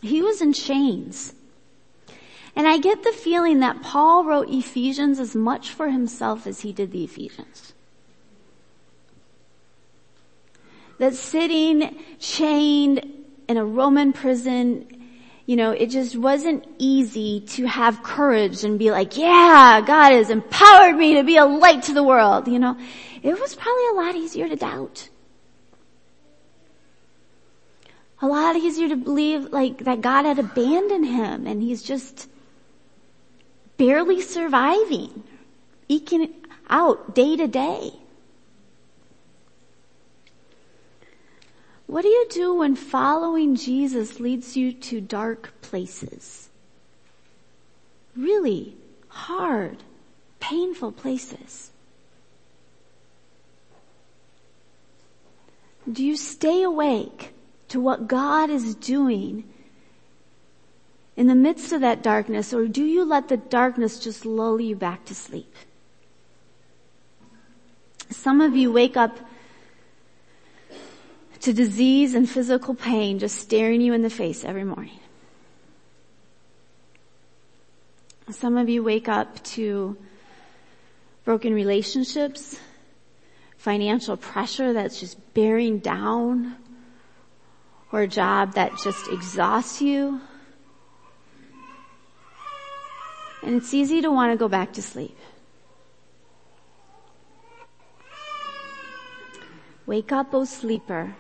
He 0.02 0.22
was 0.22 0.42
in 0.42 0.54
chains. 0.54 1.34
And 2.56 2.68
I 2.68 2.78
get 2.78 3.04
the 3.04 3.12
feeling 3.12 3.60
that 3.60 3.82
Paul 3.82 4.24
wrote 4.24 4.50
Ephesians 4.50 5.20
as 5.20 5.36
much 5.36 5.72
for 5.72 5.90
himself 5.90 6.48
as 6.48 6.62
he 6.62 6.72
did 6.72 6.92
the 6.92 7.04
Ephesians. 7.04 7.74
That 10.98 11.14
sitting 11.14 12.00
chained 12.20 13.06
in 13.48 13.58
a 13.58 13.66
Roman 13.66 14.14
prison, 14.14 14.88
you 15.48 15.56
know, 15.56 15.72
it 15.72 15.88
just 15.88 16.16
wasn't 16.16 16.68
easy 16.78 17.40
to 17.56 17.66
have 17.66 18.04
courage 18.04 18.64
and 18.64 18.78
be 18.78 18.92
like, 18.92 19.18
yeah, 19.18 19.82
God 19.84 20.12
has 20.12 20.30
empowered 20.30 20.96
me 20.96 21.16
to 21.16 21.24
be 21.24 21.38
a 21.38 21.46
light 21.46 21.84
to 21.84 21.94
the 21.94 22.04
world, 22.04 22.48
you 22.48 22.60
know. 22.60 22.78
It 23.24 23.40
was 23.40 23.56
probably 23.56 23.88
a 23.88 23.94
lot 23.94 24.16
easier 24.16 24.48
to 24.48 24.56
doubt 24.56 25.10
a 28.22 28.28
lot 28.28 28.56
easier 28.56 28.90
to 28.90 28.96
believe 28.96 29.52
like 29.52 29.80
that 29.80 30.02
God 30.02 30.26
had 30.26 30.40
abandoned 30.40 31.06
him 31.06 31.46
and 31.46 31.62
he's 31.62 31.84
just 31.84 32.28
barely 33.78 34.22
surviving, 34.22 35.24
eking 35.88 36.34
out 36.70 37.14
day 37.14 37.36
to 37.36 37.48
day. 37.48 37.92
What 41.88 42.02
do 42.02 42.10
you 42.10 42.28
do 42.30 42.54
when 42.54 42.76
following 42.76 43.56
Jesus 43.56 44.20
leads 44.20 44.58
you 44.58 44.74
to 44.74 45.00
dark 45.00 45.54
places? 45.62 46.50
Really 48.16 48.76
hard, 49.08 49.78
painful 50.42 50.92
places. 50.92 51.72
Do 55.90 56.06
you 56.06 56.18
stay 56.18 56.62
awake 56.62 57.34
to 57.70 57.80
what 57.80 58.10
God 58.10 58.50
is 58.50 58.76
doing 58.76 59.46
in 61.16 61.28
the 61.28 61.36
midst 61.36 61.72
of 61.72 61.80
that 61.82 62.04
darkness 62.04 62.54
or 62.54 62.68
do 62.68 62.84
you 62.84 63.06
let 63.06 63.30
the 63.30 63.38
darkness 63.38 63.98
just 63.98 64.26
lull 64.26 64.60
you 64.60 64.76
back 64.76 65.06
to 65.06 65.16
sleep? 65.16 65.54
Some 68.10 68.42
of 68.42 68.56
you 68.56 68.72
wake 68.72 68.98
up 68.98 69.20
to 71.42 71.54
disease 71.54 72.14
and 72.16 72.30
physical 72.30 72.74
pain 72.74 73.20
just 73.20 73.38
staring 73.38 73.82
you 73.82 73.94
in 73.94 74.02
the 74.02 74.10
face 74.10 74.44
every 74.44 74.64
morning. 74.64 75.00
Some 78.30 78.58
of 78.58 78.68
you 78.68 78.84
wake 78.84 79.08
up 79.08 79.42
to 79.56 79.96
broken 81.24 81.54
relationships, 81.54 82.60
financial 83.58 84.18
pressure 84.18 84.74
that's 84.74 85.00
just 85.00 85.34
bearing 85.34 85.80
down 85.80 86.56
or 87.92 88.02
a 88.02 88.08
job 88.08 88.54
that 88.56 88.72
just 88.84 89.08
exhausts 89.08 89.82
you. 89.82 90.20
And 93.44 93.56
it's 93.56 93.74
easy 93.74 94.02
to 94.02 94.12
want 94.12 94.34
to 94.34 94.38
go 94.38 94.50
back 94.50 94.74
to 94.74 94.82
sleep. 94.82 95.18
Wake 99.86 100.12
up, 100.12 100.34
O 100.34 100.44
sleeper. 100.44 101.16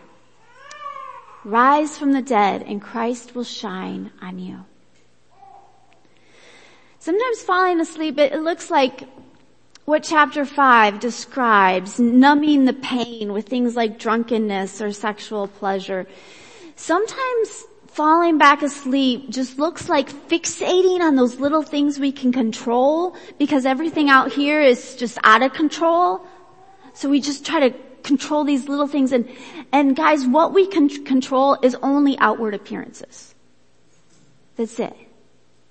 Rise 1.47 1.97
from 1.97 2.11
the 2.11 2.21
dead 2.21 2.63
and 2.63 2.81
Christ 2.81 3.33
will 3.33 3.45
shine 3.45 4.11
on 4.21 4.37
you. 4.37 4.65
Sometimes 6.99 7.41
falling 7.41 7.79
asleep, 7.79 8.17
it 8.17 8.41
looks 8.41 8.69
like 8.69 9.07
what 9.85 10.03
chapter 10.03 10.43
5 10.43 10.99
describes, 10.99 12.01
numbing 12.01 12.65
the 12.65 12.73
pain 12.73 13.31
with 13.31 13.47
things 13.47 13.77
like 13.77 13.97
drunkenness 13.97 14.81
or 14.81 14.91
sexual 14.91 15.47
pleasure. 15.47 16.05
Sometimes 16.75 17.63
falling 17.87 18.37
back 18.37 18.61
asleep 18.61 19.29
just 19.29 19.57
looks 19.57 19.87
like 19.87 20.09
fixating 20.27 20.99
on 20.99 21.15
those 21.15 21.39
little 21.39 21.63
things 21.63 21.97
we 21.97 22.11
can 22.11 22.33
control 22.33 23.15
because 23.39 23.65
everything 23.65 24.09
out 24.09 24.33
here 24.33 24.61
is 24.61 24.97
just 24.97 25.17
out 25.23 25.41
of 25.41 25.53
control. 25.53 26.27
So 26.93 27.07
we 27.07 27.21
just 27.21 27.45
try 27.45 27.69
to 27.69 27.86
control 28.07 28.43
these 28.43 28.67
little 28.67 28.87
things 28.87 29.11
and, 29.11 29.29
and 29.71 29.95
guys, 29.95 30.25
what 30.25 30.53
we 30.53 30.65
can 30.67 30.89
control 31.05 31.57
is 31.61 31.75
only 31.83 32.17
outward 32.17 32.53
appearances. 32.53 33.35
That's 34.55 34.79
it. 34.79 34.95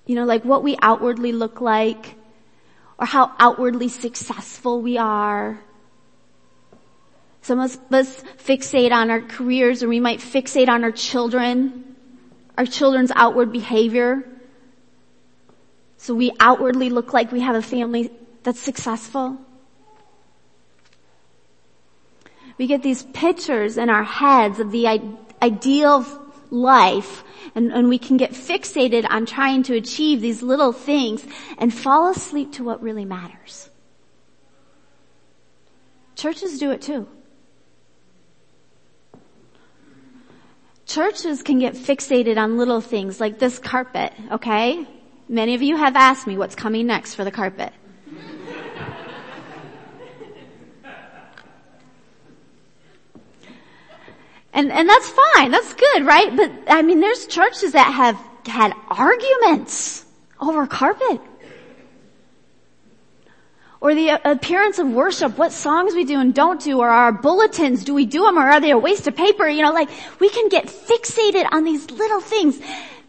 You 0.05 0.15
know, 0.15 0.25
like 0.25 0.45
what 0.45 0.63
we 0.63 0.77
outwardly 0.81 1.33
look 1.33 1.59
like 1.59 2.15
or 2.97 3.05
how 3.05 3.33
outwardly 3.39 3.89
successful 3.89 4.81
we 4.81 4.97
are 4.97 5.59
some 7.47 7.61
of 7.61 7.79
us 7.93 8.23
fixate 8.43 8.91
on 8.91 9.09
our 9.09 9.21
careers 9.21 9.81
or 9.81 9.87
we 9.87 10.01
might 10.01 10.19
fixate 10.19 10.67
on 10.67 10.83
our 10.83 10.91
children, 10.91 11.95
our 12.57 12.65
children's 12.65 13.09
outward 13.15 13.53
behavior. 13.53 14.27
So 15.95 16.13
we 16.13 16.33
outwardly 16.41 16.89
look 16.89 17.13
like 17.13 17.31
we 17.31 17.39
have 17.39 17.55
a 17.55 17.61
family 17.61 18.11
that's 18.43 18.59
successful. 18.59 19.37
We 22.57 22.67
get 22.67 22.81
these 22.83 23.03
pictures 23.03 23.77
in 23.77 23.89
our 23.89 24.03
heads 24.03 24.59
of 24.59 24.71
the 24.71 24.87
ideal 25.41 26.05
life 26.49 27.23
And, 27.55 27.71
and 27.71 27.89
we 27.89 27.97
can 27.97 28.17
get 28.17 28.33
fixated 28.33 29.05
on 29.09 29.25
trying 29.25 29.63
to 29.63 29.75
achieve 29.75 30.21
these 30.21 30.43
little 30.43 30.71
things 30.71 31.25
and 31.57 31.73
fall 31.73 32.09
asleep 32.09 32.53
to 32.53 32.63
what 32.63 32.81
really 32.81 33.05
matters. 33.05 33.69
Churches 36.15 36.59
do 36.59 36.71
it 36.71 36.81
too. 36.81 37.07
Churches 40.85 41.43
can 41.43 41.59
get 41.59 41.73
fixated 41.73 42.37
on 42.37 42.57
little 42.57 42.79
things 42.81 43.19
like 43.19 43.39
this 43.39 43.59
carpet, 43.59 44.13
okay? 44.31 44.87
Many 45.27 45.55
of 45.55 45.61
you 45.61 45.75
have 45.77 45.95
asked 45.95 46.27
me 46.27 46.37
what's 46.37 46.55
coming 46.55 46.87
next 46.87 47.15
for 47.15 47.23
the 47.23 47.31
carpet. 47.31 47.73
And, 54.57 54.71
and 54.71 54.89
that's 54.89 55.07
fine, 55.07 55.51
that's 55.51 55.73
good, 55.75 56.03
right? 56.03 56.35
But 56.35 56.51
I 56.67 56.81
mean, 56.81 56.99
there's 56.99 57.27
churches 57.27 57.73
that 57.73 57.93
have 57.93 58.19
had 58.45 58.73
arguments 58.89 60.03
over 60.39 60.65
carpet 60.65 61.21
or 63.79 63.93
the 63.93 64.09
uh, 64.09 64.31
appearance 64.31 64.79
of 64.79 64.87
worship, 64.87 65.37
what 65.37 65.51
songs 65.51 65.93
we 65.93 66.05
do 66.05 66.19
and 66.19 66.33
don't 66.33 66.59
do, 66.59 66.79
or 66.79 66.89
our 66.89 67.11
bulletins, 67.11 67.83
do 67.83 67.93
we 67.93 68.07
do 68.07 68.23
them 68.23 68.39
or 68.39 68.41
are 68.41 68.59
they 68.59 68.71
a 68.71 68.77
waste 68.77 69.07
of 69.07 69.15
paper? 69.15 69.47
You 69.47 69.61
know, 69.61 69.71
like 69.71 69.89
we 70.19 70.29
can 70.29 70.49
get 70.49 70.65
fixated 70.65 71.47
on 71.51 71.63
these 71.63 71.91
little 71.91 72.19
things 72.19 72.59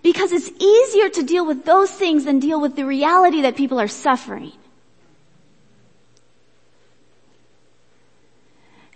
because 0.03 0.33
it's 0.33 0.51
easier 0.61 1.09
to 1.09 1.23
deal 1.23 1.47
with 1.47 1.65
those 1.65 1.91
things 1.91 2.27
than 2.27 2.41
deal 2.41 2.61
with 2.61 2.77
the 2.77 2.85
reality 2.85 3.41
that 3.41 3.57
people 3.57 3.81
are 3.81 3.89
suffering. 3.89 4.53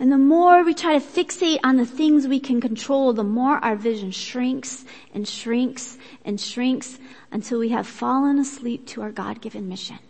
And 0.02 0.10
the 0.10 0.18
more 0.18 0.64
we 0.64 0.74
try 0.74 0.98
to 0.98 1.00
fixate 1.00 1.60
on 1.62 1.76
the 1.76 1.86
things 1.86 2.26
we 2.26 2.40
can 2.40 2.60
control, 2.60 3.12
the 3.12 3.22
more 3.22 3.58
our 3.64 3.76
vision 3.76 4.10
shrinks 4.10 4.84
and 5.14 5.28
shrinks 5.28 5.96
and 6.24 6.40
shrinks 6.40 6.98
until 7.30 7.60
we 7.60 7.68
have 7.68 7.86
fallen 7.86 8.40
asleep 8.40 8.84
to 8.88 9.02
our 9.02 9.12
God-given 9.12 9.68
mission. 9.68 10.00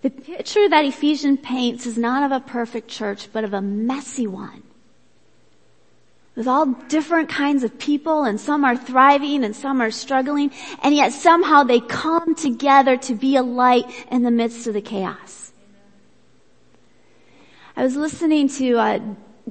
The 0.00 0.08
picture 0.08 0.66
that 0.66 0.86
Ephesians 0.86 1.40
paints 1.42 1.84
is 1.84 1.98
not 1.98 2.22
of 2.22 2.32
a 2.32 2.40
perfect 2.40 2.88
church, 2.88 3.28
but 3.34 3.44
of 3.44 3.52
a 3.52 3.60
messy 3.60 4.26
one. 4.26 4.62
With 6.36 6.48
all 6.48 6.66
different 6.88 7.28
kinds 7.28 7.62
of 7.62 7.78
people 7.78 8.24
and 8.24 8.40
some 8.40 8.64
are 8.64 8.76
thriving 8.76 9.44
and 9.44 9.54
some 9.54 9.80
are 9.80 9.92
struggling 9.92 10.50
and 10.82 10.94
yet 10.94 11.12
somehow 11.12 11.62
they 11.62 11.80
come 11.80 12.34
together 12.34 12.96
to 12.96 13.14
be 13.14 13.36
a 13.36 13.42
light 13.42 13.86
in 14.10 14.22
the 14.22 14.32
midst 14.32 14.66
of 14.66 14.74
the 14.74 14.80
chaos. 14.80 15.52
I 17.76 17.84
was 17.84 17.94
listening 17.94 18.48
to 18.48 18.78
uh, 18.78 19.00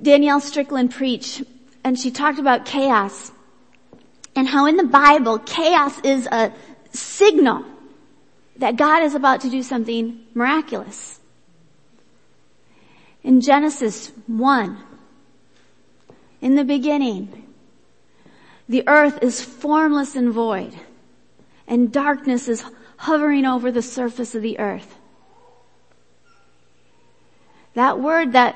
Danielle 0.01 0.41
Strickland 0.41 0.91
preach 0.91 1.41
and 1.85 1.97
she 1.97 2.11
talked 2.11 2.39
about 2.39 2.65
chaos 2.65 3.31
and 4.35 4.47
how 4.47 4.65
in 4.65 4.77
the 4.77 4.83
Bible 4.83 5.39
chaos 5.39 5.99
is 6.03 6.27
a 6.27 6.51
signal 6.91 7.63
that 8.57 8.75
God 8.75 9.03
is 9.03 9.15
about 9.15 9.41
to 9.41 9.49
do 9.49 9.63
something 9.63 10.19
miraculous. 10.33 11.19
In 13.23 13.41
Genesis 13.41 14.11
1, 14.27 14.77
in 16.43 16.55
the 16.55 16.63
beginning, 16.65 17.47
the 18.67 18.83
earth 18.87 19.23
is 19.23 19.41
formless 19.41 20.15
and 20.15 20.31
void, 20.31 20.73
and 21.67 21.91
darkness 21.91 22.47
is 22.49 22.63
hovering 22.97 23.45
over 23.45 23.71
the 23.71 23.81
surface 23.81 24.35
of 24.35 24.41
the 24.41 24.59
earth. 24.59 24.95
That 27.75 27.99
word 27.99 28.33
that 28.33 28.55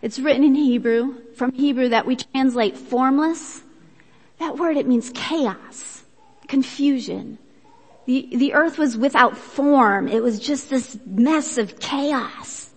it's 0.00 0.18
written 0.18 0.44
in 0.44 0.54
Hebrew, 0.54 1.32
from 1.34 1.52
Hebrew 1.52 1.90
that 1.90 2.06
we 2.06 2.16
translate 2.16 2.76
formless, 2.76 3.62
that 4.38 4.56
word 4.56 4.76
it 4.76 4.86
means 4.86 5.10
chaos, 5.14 6.04
confusion, 6.48 7.38
the, 8.06 8.28
the 8.34 8.54
earth 8.54 8.78
was 8.78 8.96
without 8.96 9.36
form. 9.36 10.08
It 10.08 10.22
was 10.22 10.38
just 10.38 10.70
this 10.70 10.96
mess 11.04 11.58
of 11.58 11.80
chaos. 11.80 12.70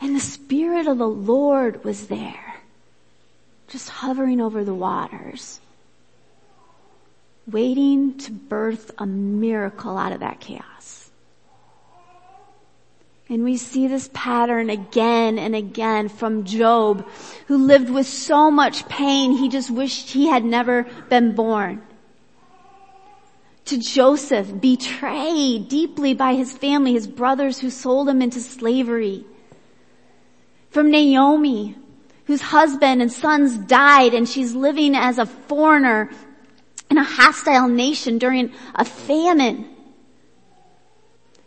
And 0.00 0.14
the 0.14 0.20
Spirit 0.20 0.86
of 0.86 0.98
the 0.98 1.08
Lord 1.08 1.82
was 1.82 2.06
there, 2.08 2.49
just 3.70 3.88
hovering 3.88 4.40
over 4.40 4.64
the 4.64 4.74
waters, 4.74 5.60
waiting 7.46 8.18
to 8.18 8.32
birth 8.32 8.90
a 8.98 9.06
miracle 9.06 9.96
out 9.96 10.12
of 10.12 10.20
that 10.20 10.40
chaos. 10.40 11.10
And 13.28 13.44
we 13.44 13.56
see 13.56 13.86
this 13.86 14.10
pattern 14.12 14.70
again 14.70 15.38
and 15.38 15.54
again 15.54 16.08
from 16.08 16.44
Job, 16.44 17.06
who 17.46 17.58
lived 17.58 17.88
with 17.88 18.06
so 18.06 18.50
much 18.50 18.88
pain 18.88 19.32
he 19.32 19.48
just 19.48 19.70
wished 19.70 20.10
he 20.10 20.26
had 20.26 20.44
never 20.44 20.84
been 21.08 21.34
born 21.34 21.82
to 23.70 23.78
Joseph, 23.78 24.60
betrayed 24.60 25.68
deeply 25.68 26.12
by 26.12 26.34
his 26.34 26.52
family, 26.52 26.92
his 26.92 27.06
brothers 27.06 27.60
who 27.60 27.70
sold 27.70 28.08
him 28.08 28.20
into 28.20 28.40
slavery. 28.40 29.24
From 30.70 30.90
Naomi, 30.90 31.76
whose 32.30 32.40
husband 32.40 33.02
and 33.02 33.10
sons 33.10 33.58
died 33.58 34.14
and 34.14 34.28
she's 34.28 34.54
living 34.54 34.94
as 34.94 35.18
a 35.18 35.26
foreigner 35.26 36.08
in 36.88 36.96
a 36.96 37.02
hostile 37.02 37.66
nation 37.66 38.18
during 38.18 38.52
a 38.76 38.84
famine. 38.84 39.68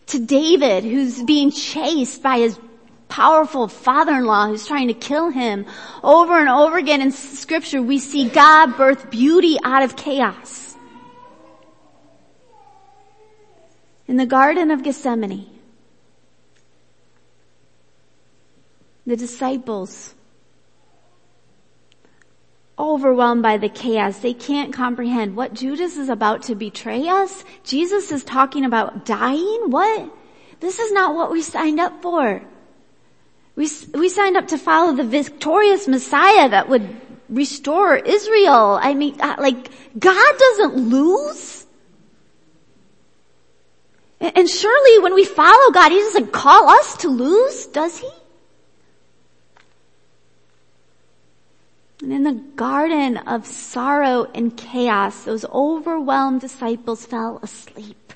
To 0.08 0.20
David, 0.20 0.84
who's 0.84 1.24
being 1.24 1.52
chased 1.52 2.22
by 2.22 2.40
his 2.40 2.60
powerful 3.08 3.70
father-in-law 3.70 4.48
who's 4.48 4.68
trying 4.68 4.90
to 4.90 4.94
kill 4.94 5.30
him. 5.30 5.66
Over 6.04 6.38
and 6.38 6.50
over 6.50 6.78
again 6.78 7.00
in 7.00 7.14
scripture, 7.14 7.82
we 7.82 7.98
see 7.98 8.28
God 8.28 8.76
birth 8.76 9.10
beauty 9.10 9.56
out 9.64 9.84
of 9.84 9.96
chaos. 9.96 10.76
In 14.06 14.18
the 14.18 14.26
Garden 14.26 14.70
of 14.70 14.84
Gethsemane, 14.84 15.50
the 19.06 19.16
disciples, 19.16 20.14
overwhelmed 22.78 23.44
by 23.44 23.58
the 23.58 23.70
chaos, 23.70 24.20
they 24.20 24.34
can't 24.34 24.74
comprehend 24.74 25.36
what 25.36 25.54
Judas 25.54 25.98
is 25.98 26.10
about 26.10 26.44
to 26.44 26.56
betray 26.56 27.08
us. 27.08 27.44
Jesus 27.64 28.12
is 28.12 28.24
talking 28.24 28.66
about 28.66 29.06
dying? 29.06 29.70
What? 29.70 30.12
This 30.60 30.80
is 30.80 30.92
not 30.92 31.16
what 31.16 31.32
we 31.32 31.42
signed 31.42 31.80
up 31.80 32.02
for. 32.02 32.42
We, 33.56 33.70
we 33.94 34.10
signed 34.10 34.38
up 34.38 34.48
to 34.48 34.58
follow 34.58 34.94
the 34.94 35.04
victorious 35.04 35.88
Messiah 35.88 36.50
that 36.50 36.70
would 36.70 36.90
restore 37.30 37.96
Israel. 37.96 38.80
I 38.82 38.94
mean, 38.94 39.20
uh, 39.20 39.36
like, 39.38 39.70
God 39.98 40.38
doesn't 40.40 40.76
lose. 40.76 41.66
And 44.20 44.50
surely 44.50 45.00
when 45.00 45.14
we 45.14 45.26
follow 45.26 45.72
God, 45.72 45.92
He 45.92 46.00
doesn't 46.00 46.32
call 46.32 46.70
us 46.70 46.98
to 46.98 47.10
lose, 47.10 47.68
does 47.68 47.98
He? 47.98 48.10
And 52.04 52.12
in 52.12 52.24
the 52.24 52.44
garden 52.58 53.16
of 53.18 53.48
sorrow 53.48 54.26
and 54.36 54.56
chaos, 54.58 55.24
those 55.24 55.46
overwhelmed 55.46 56.42
disciples 56.42 57.06
fell 57.06 57.40
asleep. 57.42 58.12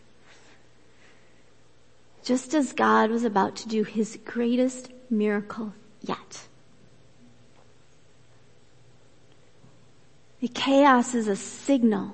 Just 2.21 2.53
as 2.53 2.73
God 2.73 3.09
was 3.09 3.23
about 3.23 3.55
to 3.55 3.69
do 3.69 3.83
His 3.83 4.19
greatest 4.25 4.91
miracle 5.09 5.71
yet. 6.01 6.47
The 10.41 10.49
chaos 10.49 11.15
is 11.15 11.29
a 11.29 11.37
signal 11.37 12.13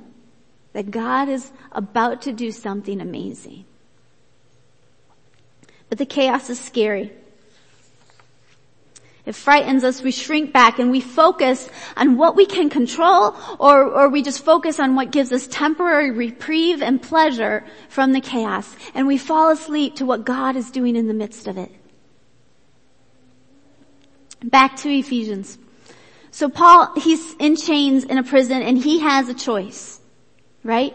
that 0.73 0.91
God 0.91 1.27
is 1.27 1.51
about 1.71 2.21
to 2.21 2.31
do 2.31 2.51
something 2.51 3.01
amazing. 3.01 3.65
But 5.89 5.97
the 5.97 6.05
chaos 6.05 6.51
is 6.51 6.59
scary. 6.59 7.11
It 9.25 9.35
frightens 9.35 9.85
us, 9.85 10.01
we 10.01 10.11
shrink 10.11 10.51
back 10.51 10.79
and 10.79 10.91
we 10.91 10.99
focus 10.99 11.69
on 11.95 12.17
what 12.17 12.35
we 12.35 12.45
can 12.45 12.69
control 12.69 13.35
or, 13.57 13.83
or 13.83 14.09
we 14.09 14.21
just 14.21 14.43
focus 14.43 14.81
on 14.81 14.95
what 14.95 15.11
gives 15.11 15.31
us 15.31 15.47
temporary 15.47 16.11
reprieve 16.11 16.81
and 16.81 17.01
pleasure 17.01 17.63
from 17.87 18.11
the 18.11 18.19
chaos 18.19 18.75
and 18.93 19.07
we 19.07 19.17
fall 19.17 19.49
asleep 19.51 19.95
to 19.95 20.05
what 20.05 20.25
God 20.25 20.57
is 20.57 20.71
doing 20.71 20.97
in 20.97 21.07
the 21.07 21.13
midst 21.13 21.47
of 21.47 21.57
it. 21.57 21.71
Back 24.43 24.75
to 24.77 24.89
Ephesians. 24.89 25.57
So 26.31 26.49
Paul, 26.49 26.91
he's 26.99 27.33
in 27.35 27.55
chains 27.55 28.03
in 28.03 28.17
a 28.17 28.23
prison 28.23 28.61
and 28.61 28.77
he 28.77 28.99
has 28.99 29.29
a 29.29 29.33
choice, 29.33 30.01
right? 30.65 30.93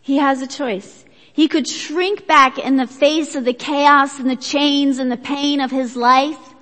He 0.00 0.18
has 0.18 0.42
a 0.42 0.46
choice. 0.46 1.05
He 1.36 1.48
could 1.48 1.68
shrink 1.68 2.26
back 2.26 2.56
in 2.58 2.76
the 2.76 2.86
face 2.86 3.34
of 3.34 3.44
the 3.44 3.52
chaos 3.52 4.18
and 4.18 4.30
the 4.30 4.36
chains 4.36 4.98
and 4.98 5.12
the 5.12 5.18
pain 5.18 5.60
of 5.60 5.70
his 5.70 5.94
life 5.94 6.54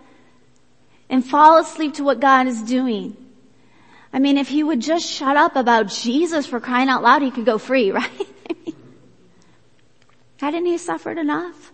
and 1.09 1.25
fall 1.25 1.59
asleep 1.59 1.95
to 1.95 2.03
what 2.03 2.19
God 2.19 2.49
is 2.49 2.61
doing. 2.61 3.17
I 4.13 4.19
mean, 4.19 4.37
if 4.37 4.49
he 4.49 4.65
would 4.65 4.81
just 4.81 5.09
shut 5.09 5.37
up 5.37 5.55
about 5.55 5.87
Jesus 5.87 6.45
for 6.45 6.59
crying 6.59 6.89
out 6.89 7.05
loud, 7.05 7.23
he 7.23 7.31
could 7.31 7.45
go 7.45 7.57
free, 7.57 7.93
right? 7.93 8.11
I 8.51 8.55
mean, 8.67 8.75
hadn't 10.39 10.67
he 10.67 10.77
suffered 10.77 11.19
enough? 11.19 11.71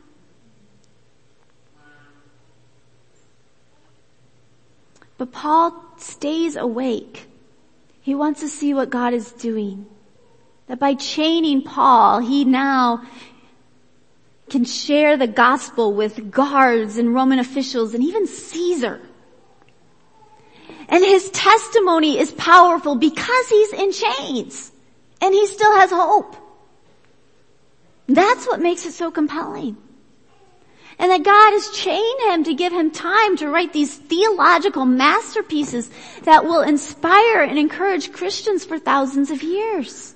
But 5.17 5.33
Paul 5.33 5.83
stays 5.97 6.55
awake. 6.55 7.29
He 8.03 8.15
wants 8.15 8.41
to 8.41 8.49
see 8.49 8.75
what 8.75 8.91
God 8.91 9.15
is 9.15 9.33
doing. 9.33 9.87
That 10.71 10.79
by 10.79 10.95
chaining 10.95 11.63
Paul, 11.63 12.21
he 12.21 12.45
now 12.45 13.03
can 14.49 14.65
share 14.65 15.17
the 15.17 15.27
gospel 15.27 15.93
with 15.93 16.31
guards 16.31 16.97
and 16.97 17.13
Roman 17.13 17.41
officials 17.41 17.93
and 17.93 18.05
even 18.05 18.29
Caesar. 18.29 19.01
And 20.89 21.03
his 21.03 21.29
testimony 21.31 22.21
is 22.21 22.31
powerful 22.31 22.95
because 22.95 23.49
he's 23.49 23.73
in 23.73 23.91
chains 23.91 24.71
and 25.21 25.35
he 25.35 25.45
still 25.49 25.77
has 25.77 25.91
hope. 25.91 26.37
That's 28.07 28.47
what 28.47 28.61
makes 28.61 28.87
it 28.87 28.93
so 28.93 29.11
compelling. 29.11 29.77
And 31.01 31.11
that 31.11 31.25
God 31.25 31.51
has 31.53 31.69
chained 31.71 32.21
him 32.31 32.45
to 32.45 32.55
give 32.55 32.73
him 32.73 32.93
time 32.93 33.37
to 33.39 33.49
write 33.49 33.73
these 33.73 33.97
theological 33.97 34.87
masterpieces 34.87 35.91
that 36.23 36.45
will 36.45 36.61
inspire 36.61 37.43
and 37.43 37.59
encourage 37.59 38.13
Christians 38.13 38.65
for 38.65 38.79
thousands 38.79 39.33
of 39.33 39.43
years. 39.43 40.15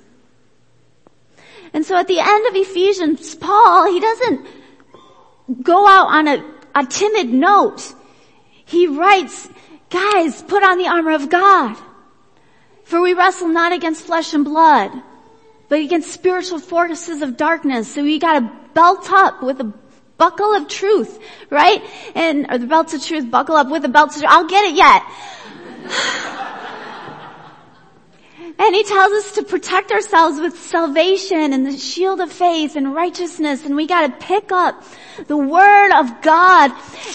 And 1.74 1.84
so 1.84 1.96
at 1.96 2.06
the 2.06 2.20
end 2.20 2.46
of 2.46 2.54
Ephesians, 2.54 3.34
Paul, 3.34 3.92
he 3.92 3.98
doesn't 3.98 4.46
go 5.60 5.86
out 5.86 6.06
on 6.06 6.28
a, 6.28 6.44
a 6.74 6.86
timid 6.86 7.28
note. 7.28 7.92
He 8.64 8.86
writes, 8.86 9.48
guys, 9.90 10.40
put 10.42 10.62
on 10.62 10.78
the 10.78 10.86
armor 10.86 11.12
of 11.12 11.28
God. 11.28 11.76
For 12.84 13.00
we 13.00 13.12
wrestle 13.12 13.48
not 13.48 13.72
against 13.72 14.06
flesh 14.06 14.34
and 14.34 14.44
blood, 14.44 14.92
but 15.68 15.80
against 15.80 16.12
spiritual 16.12 16.60
forces 16.60 17.22
of 17.22 17.36
darkness. 17.36 17.92
So 17.92 18.04
we 18.04 18.20
gotta 18.20 18.50
belt 18.72 19.10
up 19.10 19.42
with 19.42 19.60
a 19.60 19.72
buckle 20.16 20.54
of 20.54 20.68
truth, 20.68 21.18
right? 21.50 21.82
And, 22.14 22.46
or 22.50 22.58
the 22.58 22.66
belts 22.66 22.94
of 22.94 23.02
truth, 23.02 23.30
buckle 23.30 23.56
up 23.56 23.68
with 23.68 23.82
the 23.82 23.88
belts 23.88 24.16
of 24.16 24.22
truth. 24.22 24.32
I'll 24.32 24.46
get 24.46 24.64
it 24.64 24.76
yet. 24.76 25.02
And 28.56 28.74
he 28.74 28.84
tells 28.84 29.12
us 29.12 29.32
to 29.32 29.42
protect 29.42 29.90
ourselves 29.90 30.40
with 30.40 30.56
salvation 30.56 31.52
and 31.52 31.66
the 31.66 31.76
shield 31.76 32.20
of 32.20 32.30
faith 32.30 32.76
and 32.76 32.94
righteousness. 32.94 33.64
And 33.64 33.74
we 33.74 33.86
gotta 33.86 34.12
pick 34.12 34.52
up 34.52 34.84
the 35.26 35.36
word 35.36 35.92
of 35.92 36.22
God 36.22 36.70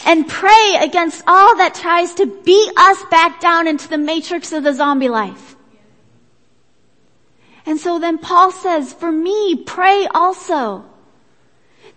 and 0.06 0.28
pray 0.28 0.75
against 0.82 1.23
all 1.28 1.56
that 1.58 1.75
tries 1.75 2.13
to 2.15 2.25
beat 2.25 2.71
us 2.75 3.04
back 3.10 3.39
down 3.39 3.67
into 3.67 3.88
the 3.88 3.97
matrix 3.97 4.52
of 4.52 4.63
the 4.63 4.73
zombie 4.73 5.08
life. 5.08 5.56
And 7.65 7.80
so 7.80 7.99
then 7.99 8.17
Paul 8.17 8.52
says, 8.52 8.93
for 8.93 9.12
me, 9.12 9.56
pray 9.56 10.08
also 10.13 10.86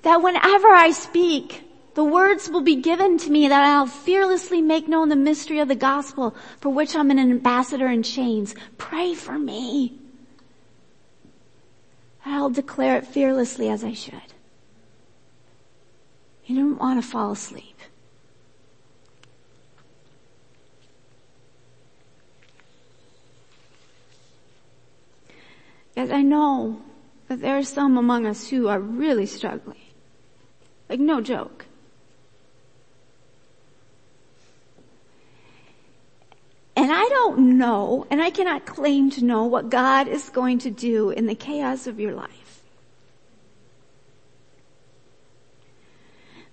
that 0.02 0.22
whenever 0.22 0.68
I 0.68 0.92
speak, 0.92 1.62
the 1.94 2.04
words 2.04 2.48
will 2.48 2.62
be 2.62 2.76
given 2.76 3.18
to 3.18 3.30
me 3.30 3.48
that 3.48 3.64
I'll 3.64 3.86
fearlessly 3.86 4.62
make 4.62 4.88
known 4.88 5.08
the 5.08 5.16
mystery 5.16 5.58
of 5.58 5.68
the 5.68 5.74
gospel 5.74 6.34
for 6.58 6.70
which 6.70 6.96
I'm 6.96 7.10
an 7.10 7.18
ambassador 7.18 7.88
in 7.88 8.02
chains. 8.02 8.54
Pray 8.78 9.14
for 9.14 9.38
me. 9.38 9.98
I'll 12.24 12.50
declare 12.50 12.96
it 12.96 13.06
fearlessly 13.06 13.68
as 13.68 13.84
I 13.84 13.92
should. 13.92 14.14
You 16.46 16.56
don't 16.56 16.78
want 16.78 17.02
to 17.02 17.08
fall 17.08 17.32
asleep. 17.32 17.76
As 25.96 26.10
I 26.10 26.22
know 26.22 26.80
that 27.28 27.40
there 27.40 27.56
are 27.56 27.62
some 27.62 27.98
among 27.98 28.26
us 28.26 28.48
who 28.48 28.68
are 28.68 28.80
really 28.80 29.26
struggling. 29.26 29.78
Like 30.88 31.00
no 31.00 31.20
joke. 31.20 31.66
And 36.74 36.90
I 36.90 37.08
don't 37.22 37.56
know, 37.56 38.06
and 38.10 38.20
I 38.20 38.30
cannot 38.30 38.66
claim 38.66 39.10
to 39.10 39.24
know 39.24 39.44
what 39.44 39.70
God 39.70 40.08
is 40.08 40.28
going 40.28 40.58
to 40.60 40.70
do 40.70 41.10
in 41.10 41.26
the 41.26 41.36
chaos 41.36 41.86
of 41.86 42.00
your 42.00 42.12
life. 42.12 42.62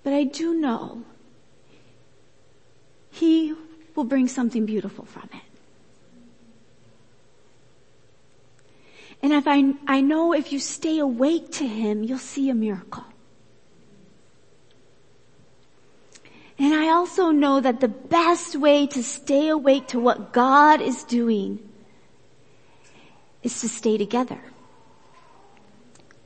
But 0.04 0.14
I 0.14 0.26
do 0.26 0.54
know 0.54 1.04
He 3.12 3.56
will 3.96 4.04
bring 4.04 4.28
something 4.28 4.66
beautiful 4.66 5.06
from 5.06 5.30
it. 5.34 5.48
And 9.22 9.34
if 9.34 9.48
I, 9.48 9.74
I 9.88 10.02
know 10.02 10.34
if 10.34 10.54
you 10.54 10.60
stay 10.60 11.00
awake 11.00 11.52
to 11.54 11.68
Him, 11.68 12.04
you'll 12.04 12.20
see 12.20 12.50
a 12.50 12.56
miracle. 12.56 13.09
And 16.60 16.74
I 16.74 16.90
also 16.90 17.32
know 17.32 17.62
that 17.62 17.80
the 17.80 17.88
best 17.88 18.58
way 18.58 18.86
to 18.88 19.02
stay 19.02 19.48
awake 19.48 19.88
to 19.88 20.00
what 20.00 20.34
God 20.34 20.82
is 20.82 21.06
doing 21.06 21.60
is 23.42 23.62
to 23.62 23.70
stay 23.70 23.98
together. 23.98 24.42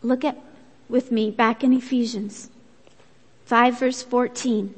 Look 0.01 0.25
at 0.25 0.41
with 0.89 1.11
me 1.11 1.29
back 1.29 1.63
in 1.63 1.71
Ephesians 1.71 2.49
5 3.45 3.79
verse 3.79 4.01
14. 4.01 4.73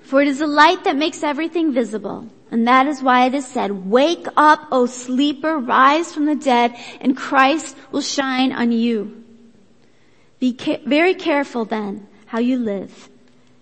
For 0.00 0.22
it 0.22 0.28
is 0.28 0.38
the 0.38 0.46
light 0.46 0.84
that 0.84 0.96
makes 0.96 1.24
everything 1.24 1.72
visible. 1.72 2.28
And 2.50 2.66
that 2.66 2.86
is 2.86 3.02
why 3.02 3.26
it 3.26 3.34
is 3.34 3.46
said, 3.46 3.90
wake 3.90 4.26
up, 4.36 4.68
O 4.72 4.86
sleeper, 4.86 5.58
rise 5.58 6.14
from 6.14 6.24
the 6.24 6.34
dead, 6.34 6.74
and 7.00 7.14
Christ 7.14 7.76
will 7.92 8.00
shine 8.00 8.52
on 8.52 8.72
you. 8.72 9.22
Be 10.38 10.54
ca- 10.54 10.80
very 10.86 11.12
careful 11.12 11.66
then 11.66 12.06
how 12.28 12.38
you 12.38 12.58
live, 12.58 13.08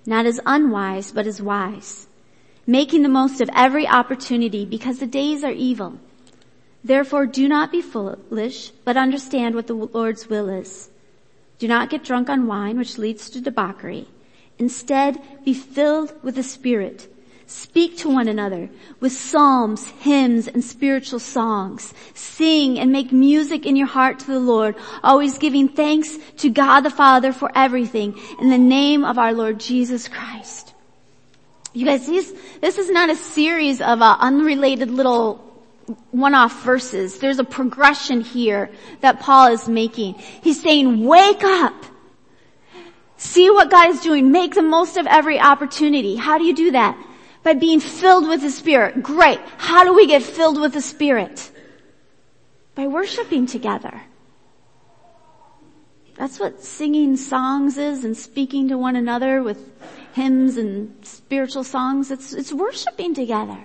not 0.04 0.26
as 0.26 0.40
unwise, 0.46 1.12
but 1.12 1.26
as 1.26 1.40
wise, 1.40 2.06
making 2.66 3.02
the 3.02 3.08
most 3.08 3.40
of 3.40 3.50
every 3.54 3.86
opportunity 3.86 4.64
because 4.64 4.98
the 4.98 5.06
days 5.06 5.42
are 5.42 5.52
evil. 5.52 5.98
Therefore 6.84 7.26
do 7.26 7.48
not 7.48 7.72
be 7.72 7.80
foolish, 7.80 8.70
but 8.84 8.96
understand 8.96 9.54
what 9.54 9.66
the 9.66 9.74
Lord's 9.74 10.28
will 10.28 10.48
is. 10.48 10.90
Do 11.58 11.66
not 11.66 11.90
get 11.90 12.04
drunk 12.04 12.28
on 12.28 12.46
wine, 12.46 12.76
which 12.76 12.98
leads 12.98 13.30
to 13.30 13.40
debauchery. 13.40 14.08
Instead, 14.58 15.20
be 15.44 15.54
filled 15.54 16.12
with 16.22 16.34
the 16.34 16.42
Spirit 16.42 17.08
Speak 17.48 17.96
to 17.98 18.08
one 18.10 18.26
another 18.26 18.68
with 18.98 19.12
psalms, 19.12 19.86
hymns, 20.00 20.48
and 20.48 20.64
spiritual 20.64 21.20
songs. 21.20 21.94
Sing 22.12 22.78
and 22.78 22.90
make 22.90 23.12
music 23.12 23.64
in 23.64 23.76
your 23.76 23.86
heart 23.86 24.18
to 24.20 24.26
the 24.26 24.40
Lord, 24.40 24.74
always 25.02 25.38
giving 25.38 25.68
thanks 25.68 26.18
to 26.38 26.50
God 26.50 26.80
the 26.80 26.90
Father 26.90 27.32
for 27.32 27.50
everything 27.54 28.18
in 28.40 28.50
the 28.50 28.58
name 28.58 29.04
of 29.04 29.16
our 29.16 29.32
Lord 29.32 29.60
Jesus 29.60 30.08
Christ. 30.08 30.74
You 31.72 31.86
guys, 31.86 32.06
this, 32.06 32.34
this 32.60 32.78
is 32.78 32.90
not 32.90 33.10
a 33.10 33.16
series 33.16 33.80
of 33.80 34.02
uh, 34.02 34.16
unrelated 34.18 34.90
little 34.90 35.36
one-off 36.10 36.64
verses. 36.64 37.20
There's 37.20 37.38
a 37.38 37.44
progression 37.44 38.22
here 38.22 38.70
that 39.02 39.20
Paul 39.20 39.52
is 39.52 39.68
making. 39.68 40.14
He's 40.14 40.60
saying, 40.60 41.04
wake 41.04 41.44
up. 41.44 41.74
See 43.18 43.50
what 43.50 43.70
God 43.70 43.90
is 43.90 44.00
doing. 44.00 44.32
Make 44.32 44.54
the 44.54 44.62
most 44.62 44.96
of 44.96 45.06
every 45.06 45.38
opportunity. 45.38 46.16
How 46.16 46.38
do 46.38 46.44
you 46.44 46.54
do 46.54 46.72
that? 46.72 46.98
By 47.46 47.54
being 47.54 47.78
filled 47.78 48.26
with 48.26 48.40
the 48.40 48.50
Spirit. 48.50 49.04
Great. 49.04 49.38
How 49.56 49.84
do 49.84 49.94
we 49.94 50.08
get 50.08 50.24
filled 50.24 50.60
with 50.60 50.72
the 50.72 50.80
Spirit? 50.80 51.52
By 52.74 52.88
worshiping 52.88 53.46
together. 53.46 54.02
That's 56.16 56.40
what 56.40 56.64
singing 56.64 57.16
songs 57.16 57.78
is 57.78 58.04
and 58.04 58.16
speaking 58.16 58.66
to 58.70 58.76
one 58.76 58.96
another 58.96 59.44
with 59.44 59.60
hymns 60.12 60.56
and 60.56 60.96
spiritual 61.06 61.62
songs. 61.62 62.10
It's, 62.10 62.32
it's 62.32 62.52
worshiping 62.52 63.14
together. 63.14 63.64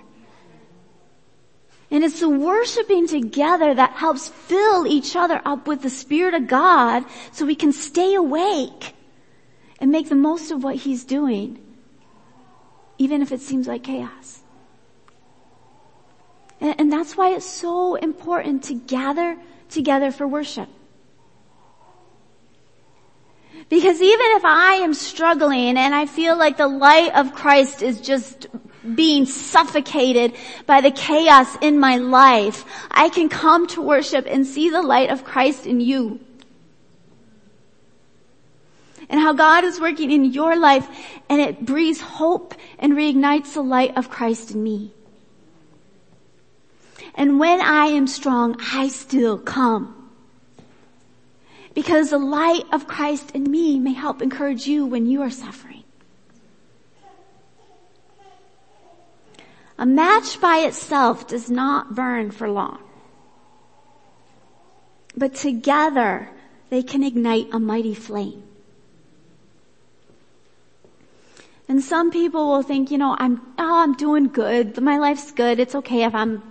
And 1.90 2.04
it's 2.04 2.20
the 2.20 2.28
worshiping 2.28 3.08
together 3.08 3.74
that 3.74 3.94
helps 3.94 4.28
fill 4.28 4.86
each 4.86 5.16
other 5.16 5.42
up 5.44 5.66
with 5.66 5.82
the 5.82 5.90
Spirit 5.90 6.34
of 6.34 6.46
God 6.46 7.04
so 7.32 7.44
we 7.44 7.56
can 7.56 7.72
stay 7.72 8.14
awake 8.14 8.94
and 9.80 9.90
make 9.90 10.08
the 10.08 10.14
most 10.14 10.52
of 10.52 10.62
what 10.62 10.76
He's 10.76 11.02
doing 11.02 11.58
even 13.02 13.20
if 13.20 13.32
it 13.32 13.40
seems 13.40 13.66
like 13.66 13.82
chaos. 13.82 14.40
And, 16.60 16.78
and 16.78 16.92
that's 16.92 17.16
why 17.16 17.34
it's 17.34 17.44
so 17.44 17.96
important 17.96 18.64
to 18.64 18.74
gather 18.74 19.36
together 19.68 20.12
for 20.12 20.26
worship. 20.28 20.68
Because 23.68 24.00
even 24.00 24.26
if 24.38 24.44
I 24.44 24.74
am 24.84 24.94
struggling 24.94 25.76
and 25.76 25.94
I 25.94 26.06
feel 26.06 26.36
like 26.36 26.56
the 26.58 26.68
light 26.68 27.12
of 27.14 27.34
Christ 27.34 27.82
is 27.82 28.00
just 28.00 28.46
being 28.94 29.26
suffocated 29.26 30.34
by 30.66 30.80
the 30.80 30.90
chaos 30.92 31.56
in 31.60 31.80
my 31.80 31.96
life, 31.96 32.64
I 32.90 33.08
can 33.08 33.28
come 33.28 33.66
to 33.68 33.82
worship 33.82 34.26
and 34.28 34.46
see 34.46 34.70
the 34.70 34.82
light 34.82 35.10
of 35.10 35.24
Christ 35.24 35.66
in 35.66 35.80
you 35.80 36.20
and 39.08 39.20
how 39.20 39.32
God 39.32 39.64
is 39.64 39.80
working 39.80 40.10
in 40.10 40.24
your 40.24 40.56
life 40.56 40.88
and 41.28 41.40
it 41.40 41.64
breathes 41.64 42.00
hope 42.00 42.54
and 42.78 42.94
reignites 42.94 43.54
the 43.54 43.62
light 43.62 43.96
of 43.96 44.10
Christ 44.10 44.52
in 44.52 44.62
me. 44.62 44.92
And 47.14 47.38
when 47.38 47.60
I 47.60 47.86
am 47.86 48.06
strong, 48.06 48.56
I 48.72 48.88
still 48.88 49.38
come. 49.38 50.10
Because 51.74 52.10
the 52.10 52.18
light 52.18 52.64
of 52.72 52.86
Christ 52.86 53.32
in 53.32 53.50
me 53.50 53.78
may 53.78 53.92
help 53.92 54.22
encourage 54.22 54.66
you 54.66 54.86
when 54.86 55.06
you 55.06 55.22
are 55.22 55.30
suffering. 55.30 55.84
A 59.78 59.86
match 59.86 60.40
by 60.40 60.58
itself 60.58 61.26
does 61.26 61.50
not 61.50 61.94
burn 61.94 62.30
for 62.30 62.48
long. 62.48 62.78
But 65.16 65.34
together 65.34 66.30
they 66.70 66.82
can 66.82 67.02
ignite 67.02 67.48
a 67.52 67.58
mighty 67.58 67.94
flame. 67.94 68.44
And 71.72 71.82
some 71.82 72.10
people 72.10 72.48
will 72.48 72.62
think, 72.62 72.90
you 72.90 72.98
know, 72.98 73.16
I'm, 73.18 73.40
oh, 73.56 73.82
I'm 73.82 73.94
doing 73.94 74.28
good. 74.28 74.78
My 74.78 74.98
life's 74.98 75.32
good. 75.32 75.58
It's 75.58 75.74
okay 75.76 76.04
if 76.04 76.14
I'm 76.14 76.42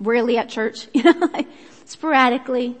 rarely 0.00 0.38
at 0.38 0.48
church, 0.48 0.88
you 0.94 1.02
know, 1.02 1.28
like 1.30 1.46
sporadically 1.84 2.74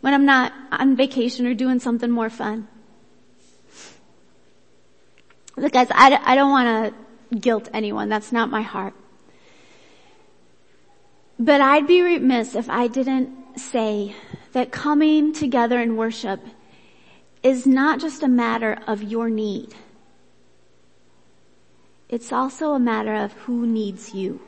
when 0.00 0.14
I'm 0.14 0.24
not 0.24 0.52
on 0.70 0.94
vacation 0.94 1.44
or 1.48 1.54
doing 1.54 1.80
something 1.80 2.08
more 2.08 2.30
fun. 2.30 2.68
Look 5.56 5.72
guys, 5.72 5.88
I, 5.90 6.16
I 6.24 6.36
don't 6.36 6.52
want 6.52 6.94
to 6.94 7.36
guilt 7.36 7.68
anyone. 7.74 8.08
That's 8.08 8.30
not 8.30 8.48
my 8.48 8.62
heart. 8.62 8.94
But 11.36 11.60
I'd 11.60 11.88
be 11.88 12.00
remiss 12.00 12.54
if 12.54 12.70
I 12.70 12.86
didn't 12.86 13.58
say 13.58 14.14
that 14.52 14.70
coming 14.70 15.32
together 15.32 15.80
in 15.80 15.96
worship 15.96 16.38
is 17.42 17.66
not 17.66 17.98
just 17.98 18.22
a 18.22 18.28
matter 18.28 18.78
of 18.86 19.02
your 19.02 19.28
need. 19.28 19.74
It's 22.10 22.32
also 22.32 22.72
a 22.72 22.80
matter 22.80 23.14
of 23.14 23.32
who 23.44 23.64
needs 23.68 24.12
you. 24.12 24.40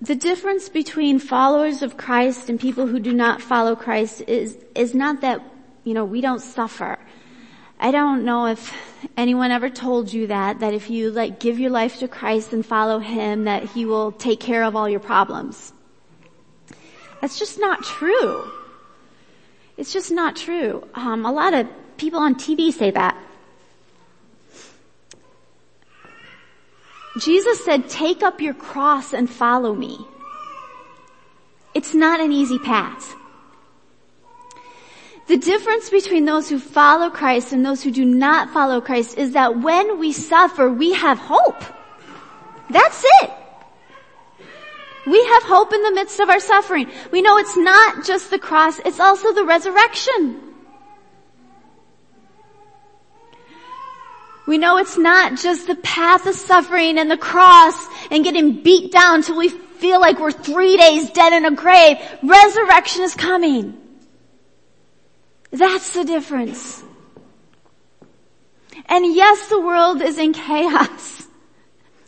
The 0.00 0.14
difference 0.14 0.70
between 0.70 1.18
followers 1.18 1.82
of 1.82 1.98
Christ 1.98 2.48
and 2.48 2.58
people 2.58 2.86
who 2.86 3.00
do 3.00 3.12
not 3.12 3.42
follow 3.42 3.76
Christ 3.76 4.22
is, 4.26 4.56
is 4.74 4.94
not 4.94 5.20
that, 5.20 5.42
you 5.84 5.92
know, 5.92 6.06
we 6.06 6.22
don't 6.22 6.40
suffer. 6.40 6.98
I 7.78 7.90
don't 7.90 8.24
know 8.24 8.46
if 8.46 8.72
anyone 9.14 9.50
ever 9.50 9.68
told 9.68 10.10
you 10.10 10.28
that, 10.28 10.60
that 10.60 10.72
if 10.72 10.88
you 10.88 11.10
like 11.10 11.38
give 11.38 11.58
your 11.58 11.70
life 11.70 11.98
to 11.98 12.08
Christ 12.08 12.54
and 12.54 12.64
follow 12.64 12.98
Him, 12.98 13.44
that 13.44 13.64
He 13.64 13.84
will 13.84 14.10
take 14.12 14.40
care 14.40 14.64
of 14.64 14.74
all 14.74 14.88
your 14.88 15.00
problems. 15.00 15.74
That's 17.20 17.38
just 17.38 17.58
not 17.58 17.82
true. 17.82 18.50
It's 19.76 19.92
just 19.92 20.10
not 20.10 20.36
true. 20.36 20.86
Um, 20.94 21.26
a 21.26 21.32
lot 21.32 21.54
of 21.54 21.68
people 21.96 22.18
on 22.18 22.34
TV 22.34 22.72
say 22.72 22.90
that. 22.90 23.16
Jesus 27.18 27.64
said, 27.64 27.88
take 27.88 28.22
up 28.22 28.40
your 28.40 28.54
cross 28.54 29.14
and 29.14 29.28
follow 29.28 29.74
me. 29.74 29.98
It's 31.74 31.94
not 31.94 32.20
an 32.20 32.32
easy 32.32 32.58
path. 32.58 33.14
The 35.26 35.36
difference 35.36 35.90
between 35.90 36.24
those 36.24 36.48
who 36.48 36.58
follow 36.58 37.10
Christ 37.10 37.52
and 37.52 37.66
those 37.66 37.82
who 37.82 37.90
do 37.90 38.04
not 38.04 38.50
follow 38.50 38.80
Christ 38.80 39.18
is 39.18 39.32
that 39.32 39.60
when 39.60 39.98
we 39.98 40.12
suffer, 40.12 40.70
we 40.70 40.92
have 40.92 41.18
hope. 41.18 41.62
That's 42.70 43.04
it. 43.22 43.30
We 45.06 45.24
have 45.24 45.44
hope 45.44 45.72
in 45.72 45.82
the 45.82 45.92
midst 45.92 46.18
of 46.18 46.28
our 46.28 46.40
suffering. 46.40 46.90
We 47.12 47.22
know 47.22 47.38
it's 47.38 47.56
not 47.56 48.04
just 48.04 48.30
the 48.30 48.38
cross, 48.38 48.80
it's 48.80 48.98
also 48.98 49.32
the 49.32 49.44
resurrection. 49.44 50.42
We 54.46 54.58
know 54.58 54.78
it's 54.78 54.96
not 54.96 55.38
just 55.38 55.66
the 55.66 55.74
path 55.76 56.26
of 56.26 56.34
suffering 56.34 56.98
and 56.98 57.10
the 57.10 57.16
cross 57.16 57.86
and 58.10 58.22
getting 58.22 58.62
beat 58.62 58.92
down 58.92 59.22
till 59.22 59.36
we 59.36 59.48
feel 59.48 60.00
like 60.00 60.20
we're 60.20 60.32
three 60.32 60.76
days 60.76 61.10
dead 61.10 61.32
in 61.32 61.44
a 61.44 61.54
grave. 61.54 61.98
Resurrection 62.22 63.02
is 63.02 63.14
coming. 63.14 63.76
That's 65.50 65.92
the 65.94 66.04
difference. 66.04 66.82
And 68.86 69.14
yes, 69.14 69.48
the 69.48 69.60
world 69.60 70.00
is 70.00 70.18
in 70.18 70.32
chaos. 70.32 71.26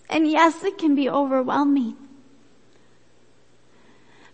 And 0.09 0.31
yes, 0.31 0.63
it 0.65 0.79
can 0.79 0.95
be 0.95 1.11
overwhelming. 1.11 1.97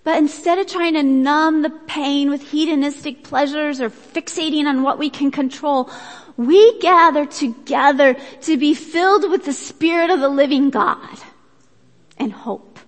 But 0.05 0.19
instead 0.19 0.59
of 0.59 0.67
trying 0.67 0.95
to 0.95 1.03
numb 1.03 1.63
the 1.63 1.71
pain 1.71 2.29
with 2.29 2.51
hedonistic 2.51 3.25
pleasures 3.25 3.81
or 3.81 3.89
fixating 3.89 4.67
on 4.67 4.83
what 4.83 4.99
we 4.99 5.09
can 5.09 5.31
control, 5.31 5.91
we 6.37 6.79
gather 6.79 7.25
together 7.25 8.15
to 8.43 8.57
be 8.59 8.75
filled 8.75 9.31
with 9.31 9.47
the 9.47 9.55
Spirit 9.55 10.11
of 10.11 10.21
the 10.21 10.29
living 10.29 10.69
God 10.69 11.19
and 12.19 12.33
hope. 12.33 12.79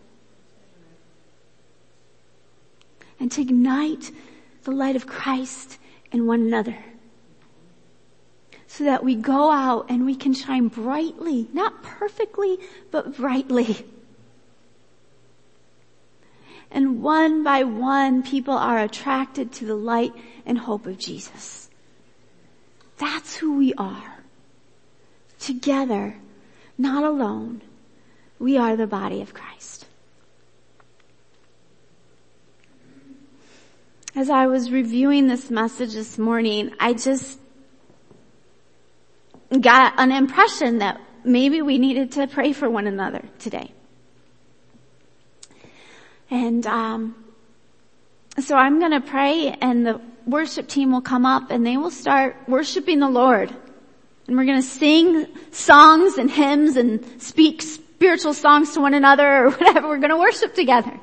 And 3.18 3.32
to 3.32 3.40
ignite 3.40 4.10
the 4.64 4.72
light 4.72 4.94
of 4.94 5.06
Christ 5.06 5.78
in 6.12 6.26
one 6.26 6.42
another. 6.42 6.76
So 8.66 8.84
that 8.84 9.02
we 9.02 9.14
go 9.14 9.50
out 9.50 9.86
and 9.88 10.04
we 10.04 10.16
can 10.16 10.34
shine 10.34 10.68
brightly, 10.68 11.48
not 11.54 11.82
perfectly, 11.82 12.58
but 12.90 13.16
brightly. 13.16 13.86
And 16.70 17.02
one 17.02 17.42
by 17.42 17.64
one, 17.64 18.22
people 18.22 18.54
are 18.54 18.78
attracted 18.78 19.52
to 19.52 19.64
the 19.64 19.76
light 19.76 20.12
and 20.44 20.58
hope 20.58 20.86
of 20.86 20.98
Jesus. 20.98 21.70
That's 22.98 23.36
who 23.36 23.56
we 23.56 23.74
are. 23.74 24.18
Together, 25.38 26.16
not 26.78 27.04
alone, 27.04 27.62
we 28.38 28.56
are 28.56 28.76
the 28.76 28.86
body 28.86 29.20
of 29.20 29.34
Christ. 29.34 29.86
As 34.14 34.30
I 34.30 34.46
was 34.46 34.70
reviewing 34.70 35.28
this 35.28 35.50
message 35.50 35.92
this 35.92 36.16
morning, 36.16 36.72
I 36.80 36.94
just 36.94 37.38
got 39.60 39.94
an 39.98 40.10
impression 40.10 40.78
that 40.78 41.00
maybe 41.22 41.60
we 41.60 41.76
needed 41.78 42.12
to 42.12 42.26
pray 42.26 42.52
for 42.52 42.70
one 42.70 42.86
another 42.86 43.22
today. 43.38 43.72
And 46.30 46.66
um, 46.66 47.14
so 48.40 48.56
I'm 48.56 48.78
going 48.78 48.92
to 48.92 49.00
pray 49.00 49.56
and 49.60 49.86
the 49.86 50.00
worship 50.26 50.68
team 50.68 50.92
will 50.92 51.00
come 51.00 51.24
up 51.24 51.50
and 51.50 51.64
they 51.64 51.76
will 51.76 51.90
start 51.90 52.36
worshiping 52.48 52.98
the 52.98 53.08
Lord. 53.08 53.54
And 54.26 54.36
we're 54.36 54.44
going 54.44 54.60
to 54.60 54.68
sing 54.68 55.26
songs 55.52 56.18
and 56.18 56.30
hymns 56.30 56.76
and 56.76 57.22
speak 57.22 57.62
spiritual 57.62 58.34
songs 58.34 58.74
to 58.74 58.80
one 58.80 58.94
another 58.94 59.46
or 59.46 59.50
whatever. 59.52 59.88
We're 59.88 59.98
going 59.98 60.10
to 60.10 60.16
worship 60.16 60.54
together. 60.54 60.98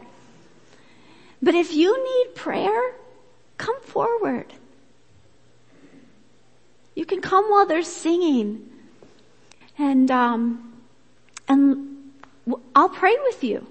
But 1.42 1.56
if 1.56 1.74
you 1.74 2.04
need 2.04 2.36
prayer, 2.36 2.94
come 3.58 3.82
forward. 3.82 4.54
You 6.96 7.06
can 7.06 7.22
come 7.22 7.46
while 7.46 7.66
they're 7.66 7.84
singing. 7.84 8.70
And, 9.78 10.12
um, 10.12 10.74
and 11.48 12.14
I'll 12.76 12.90
pray 12.90 13.16
with 13.26 13.44
you. 13.44 13.66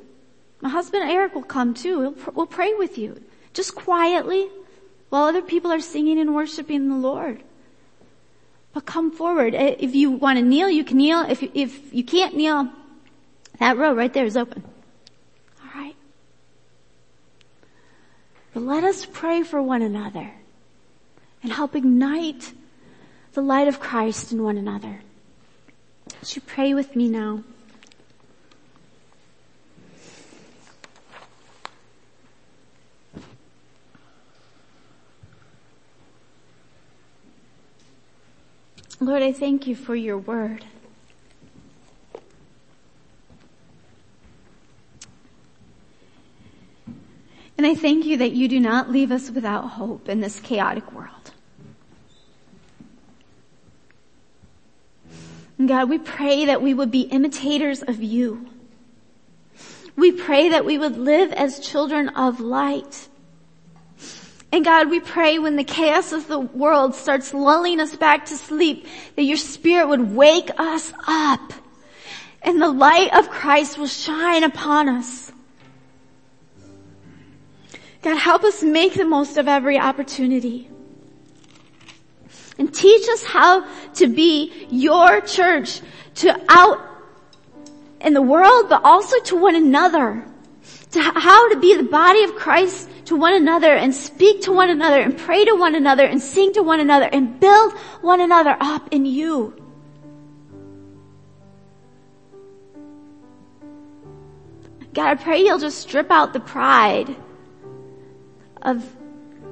My 0.63 0.69
husband 0.69 1.11
Eric 1.11 1.35
will 1.35 1.43
come 1.43 1.75
too. 1.75 1.99
We'll, 1.99 2.15
we'll 2.35 2.47
pray 2.47 2.73
with 2.75 2.97
you. 2.97 3.21
Just 3.53 3.75
quietly 3.75 4.49
while 5.11 5.25
other 5.25 5.43
people 5.43 5.71
are 5.73 5.81
singing 5.81 6.19
and 6.19 6.35
worshiping 6.35 6.89
the 6.89 6.97
Lord. 6.97 7.43
But 8.73 8.87
come 8.87 9.11
forward. 9.11 9.55
If 9.55 9.95
you 9.95 10.13
want 10.13 10.39
to 10.39 10.45
kneel, 10.45 10.71
you 10.71 10.85
can 10.85 10.97
kneel. 10.97 11.27
If, 11.29 11.43
if 11.43 11.93
you 11.93 12.05
can't 12.05 12.37
kneel, 12.37 12.71
that 13.59 13.77
row 13.77 13.93
right 13.93 14.13
there 14.13 14.25
is 14.25 14.37
open. 14.37 14.63
Alright? 15.63 15.97
But 18.55 18.63
let 18.63 18.85
us 18.85 19.05
pray 19.05 19.43
for 19.43 19.61
one 19.61 19.83
another 19.83 20.31
and 21.43 21.53
help 21.53 21.75
ignite 21.75 22.53
the 23.33 23.43
light 23.43 23.67
of 23.67 23.81
Christ 23.81 24.31
in 24.31 24.43
one 24.43 24.57
another. 24.57 25.01
Would 26.21 26.37
you 26.37 26.43
pray 26.43 26.73
with 26.73 26.95
me 26.95 27.09
now? 27.09 27.43
Lord, 39.13 39.23
I 39.23 39.33
thank 39.33 39.67
you 39.67 39.77
for 39.77 39.95
your 39.95 40.17
word. 40.17 40.65
And 47.59 47.67
I 47.67 47.75
thank 47.75 48.07
you 48.07 48.17
that 48.17 48.33
you 48.33 48.49
do 48.49 48.59
not 48.59 48.91
leave 48.91 49.13
us 49.13 49.31
without 49.31 49.69
hope 49.69 50.09
in 50.09 50.23
this 50.23 50.41
chaotic 50.41 50.91
world. 50.93 51.33
And 55.59 55.69
God, 55.69 55.91
we 55.91 55.99
pray 55.99 56.47
that 56.47 56.63
we 56.63 56.73
would 56.73 56.91
be 56.91 57.03
imitators 57.03 57.83
of 57.83 58.03
you. 58.03 58.49
We 59.95 60.13
pray 60.13 60.49
that 60.49 60.65
we 60.65 60.79
would 60.79 60.97
live 60.97 61.35
as 61.35 61.61
children 61.61 62.09
of 62.09 62.41
light. 62.41 63.09
And 64.53 64.65
God, 64.65 64.91
we 64.91 65.01
pray 65.01 65.39
when 65.39 65.57
the 65.57 65.65
chaos 65.65 66.13
of 66.13 66.29
the 66.29 66.39
world 66.39 66.95
starts 66.95 67.33
lulling 67.33 67.81
us 67.81 67.97
back 67.97 68.27
to 68.27 68.37
sleep, 68.37 68.87
that 69.17 69.23
your 69.23 69.39
spirit 69.39 69.89
would 69.89 70.15
wake 70.15 70.51
us 70.59 70.93
up 71.09 71.53
and 72.43 72.61
the 72.61 72.71
light 72.71 73.15
of 73.15 73.31
Christ 73.31 73.79
will 73.79 73.87
shine 73.87 74.43
upon 74.43 74.89
us. 74.89 75.33
God, 78.03 78.19
help 78.19 78.43
us 78.43 78.63
make 78.63 78.95
the 78.95 79.05
most 79.05 79.37
of 79.37 79.49
every 79.49 79.79
opportunity. 79.79 80.69
and 82.59 82.73
teach 82.73 83.09
us 83.09 83.25
how 83.25 83.67
to 83.95 84.07
be 84.07 84.53
your 84.71 85.21
church 85.23 85.81
to 86.17 86.39
out 86.49 86.79
in 88.01 88.13
the 88.13 88.23
world, 88.23 88.69
but 88.69 88.85
also 88.85 89.19
to 89.21 89.37
one 89.37 89.55
another. 89.55 90.25
To 90.93 91.01
how 91.01 91.49
to 91.49 91.59
be 91.59 91.77
the 91.77 91.85
body 91.85 92.25
of 92.25 92.35
Christ 92.35 92.89
to 93.07 93.17
one 93.17 93.35
another 93.35 93.75
and 93.75 93.95
speak 93.95 94.43
to 94.43 94.53
one 94.53 94.71
another 94.71 95.01
and 95.01 95.17
pray 95.17 95.45
to 95.45 95.55
one 95.55 95.75
another 95.75 96.05
and 96.05 96.21
sing 96.21 96.53
to 96.55 96.63
one 96.63 96.81
another 96.81 97.09
and 97.13 97.41
build 97.41 97.73
one 98.01 98.21
another 98.21 98.57
up 98.61 98.89
in 98.93 99.05
you. 99.05 99.55
God, 104.95 105.07
I 105.07 105.15
pray 105.15 105.41
you'll 105.41 105.59
just 105.59 105.79
strip 105.79 106.11
out 106.11 106.33
the 106.33 106.41
pride 106.41 107.17
of 108.61 108.85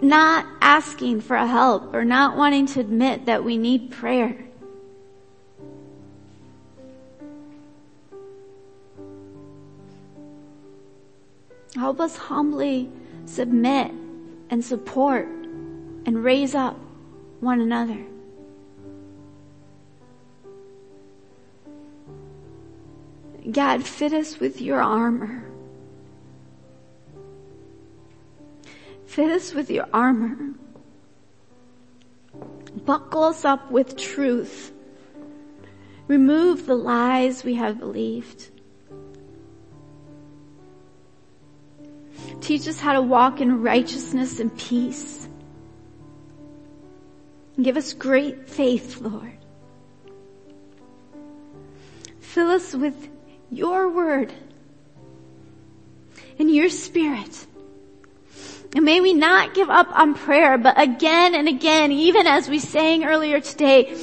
not 0.03 0.47
asking 0.61 1.21
for 1.21 1.37
help 1.37 1.95
or 1.95 2.05
not 2.05 2.37
wanting 2.37 2.67
to 2.67 2.81
admit 2.81 3.27
that 3.27 3.43
we 3.43 3.57
need 3.57 3.91
prayer. 3.91 4.37
Help 11.75 12.01
us 12.01 12.17
humbly 12.17 12.91
submit 13.31 13.93
and 14.51 14.65
support 14.65 15.27
and 15.27 16.25
raise 16.25 16.55
up 16.55 16.77
one 17.39 17.61
another. 17.61 17.99
God, 23.51 23.85
fit 23.85 24.13
us 24.13 24.39
with 24.39 24.61
your 24.61 24.83
armor. 24.83 25.45
Fit 29.07 29.31
us 29.31 29.55
with 29.55 29.71
your 29.71 29.87
armor. 29.93 30.55
Buckle 32.85 33.25
us 33.25 33.45
up 33.45 33.71
with 33.71 33.97
truth. 33.97 34.73
Remove 36.09 36.67
the 36.67 36.75
lies 36.75 37.45
we 37.45 37.55
have 37.55 37.79
believed. 37.79 38.51
Teach 42.41 42.67
us 42.67 42.81
how 42.81 42.95
to 42.95 43.03
walk 43.03 43.41
in 43.41 43.63
righteousness 43.63 44.41
and 44.41 44.57
peace. 44.57 45.29
And 47.57 47.65
give 47.65 47.77
us 47.77 47.93
great 47.93 48.49
faith, 48.49 49.01
Lord. 49.01 49.37
Fill 52.21 52.51
us 52.51 52.75
with 52.75 53.09
your 53.51 53.89
word 53.89 54.33
and 56.39 56.55
your 56.55 56.71
spirit. 56.71 57.47
And 58.75 58.85
may 58.85 59.01
we 59.01 59.13
not 59.13 59.55
give 59.55 59.69
up 59.69 59.89
on 59.99 60.15
prayer, 60.15 60.57
but 60.57 60.81
again 60.81 61.35
and 61.35 61.49
again, 61.49 61.91
even 61.91 62.27
as 62.27 62.49
we 62.49 62.61
sang 62.61 63.05
earlier 63.05 63.41
today, 63.41 63.95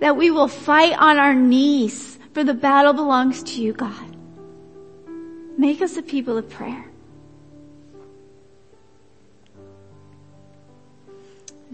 that 0.00 0.16
we 0.16 0.30
will 0.30 0.48
fight 0.48 0.98
on 0.98 1.18
our 1.18 1.34
knees 1.34 2.18
for 2.34 2.44
the 2.44 2.52
battle 2.52 2.92
belongs 2.92 3.42
to 3.44 3.62
you, 3.62 3.72
God. 3.72 4.16
Make 5.56 5.80
us 5.80 5.96
a 5.96 6.02
people 6.02 6.36
of 6.36 6.50
prayer. 6.50 6.84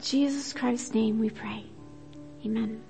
Jesus 0.02 0.52
Christ's 0.52 0.94
name 0.94 1.20
we 1.20 1.30
pray. 1.30 1.64
Amen. 2.44 2.82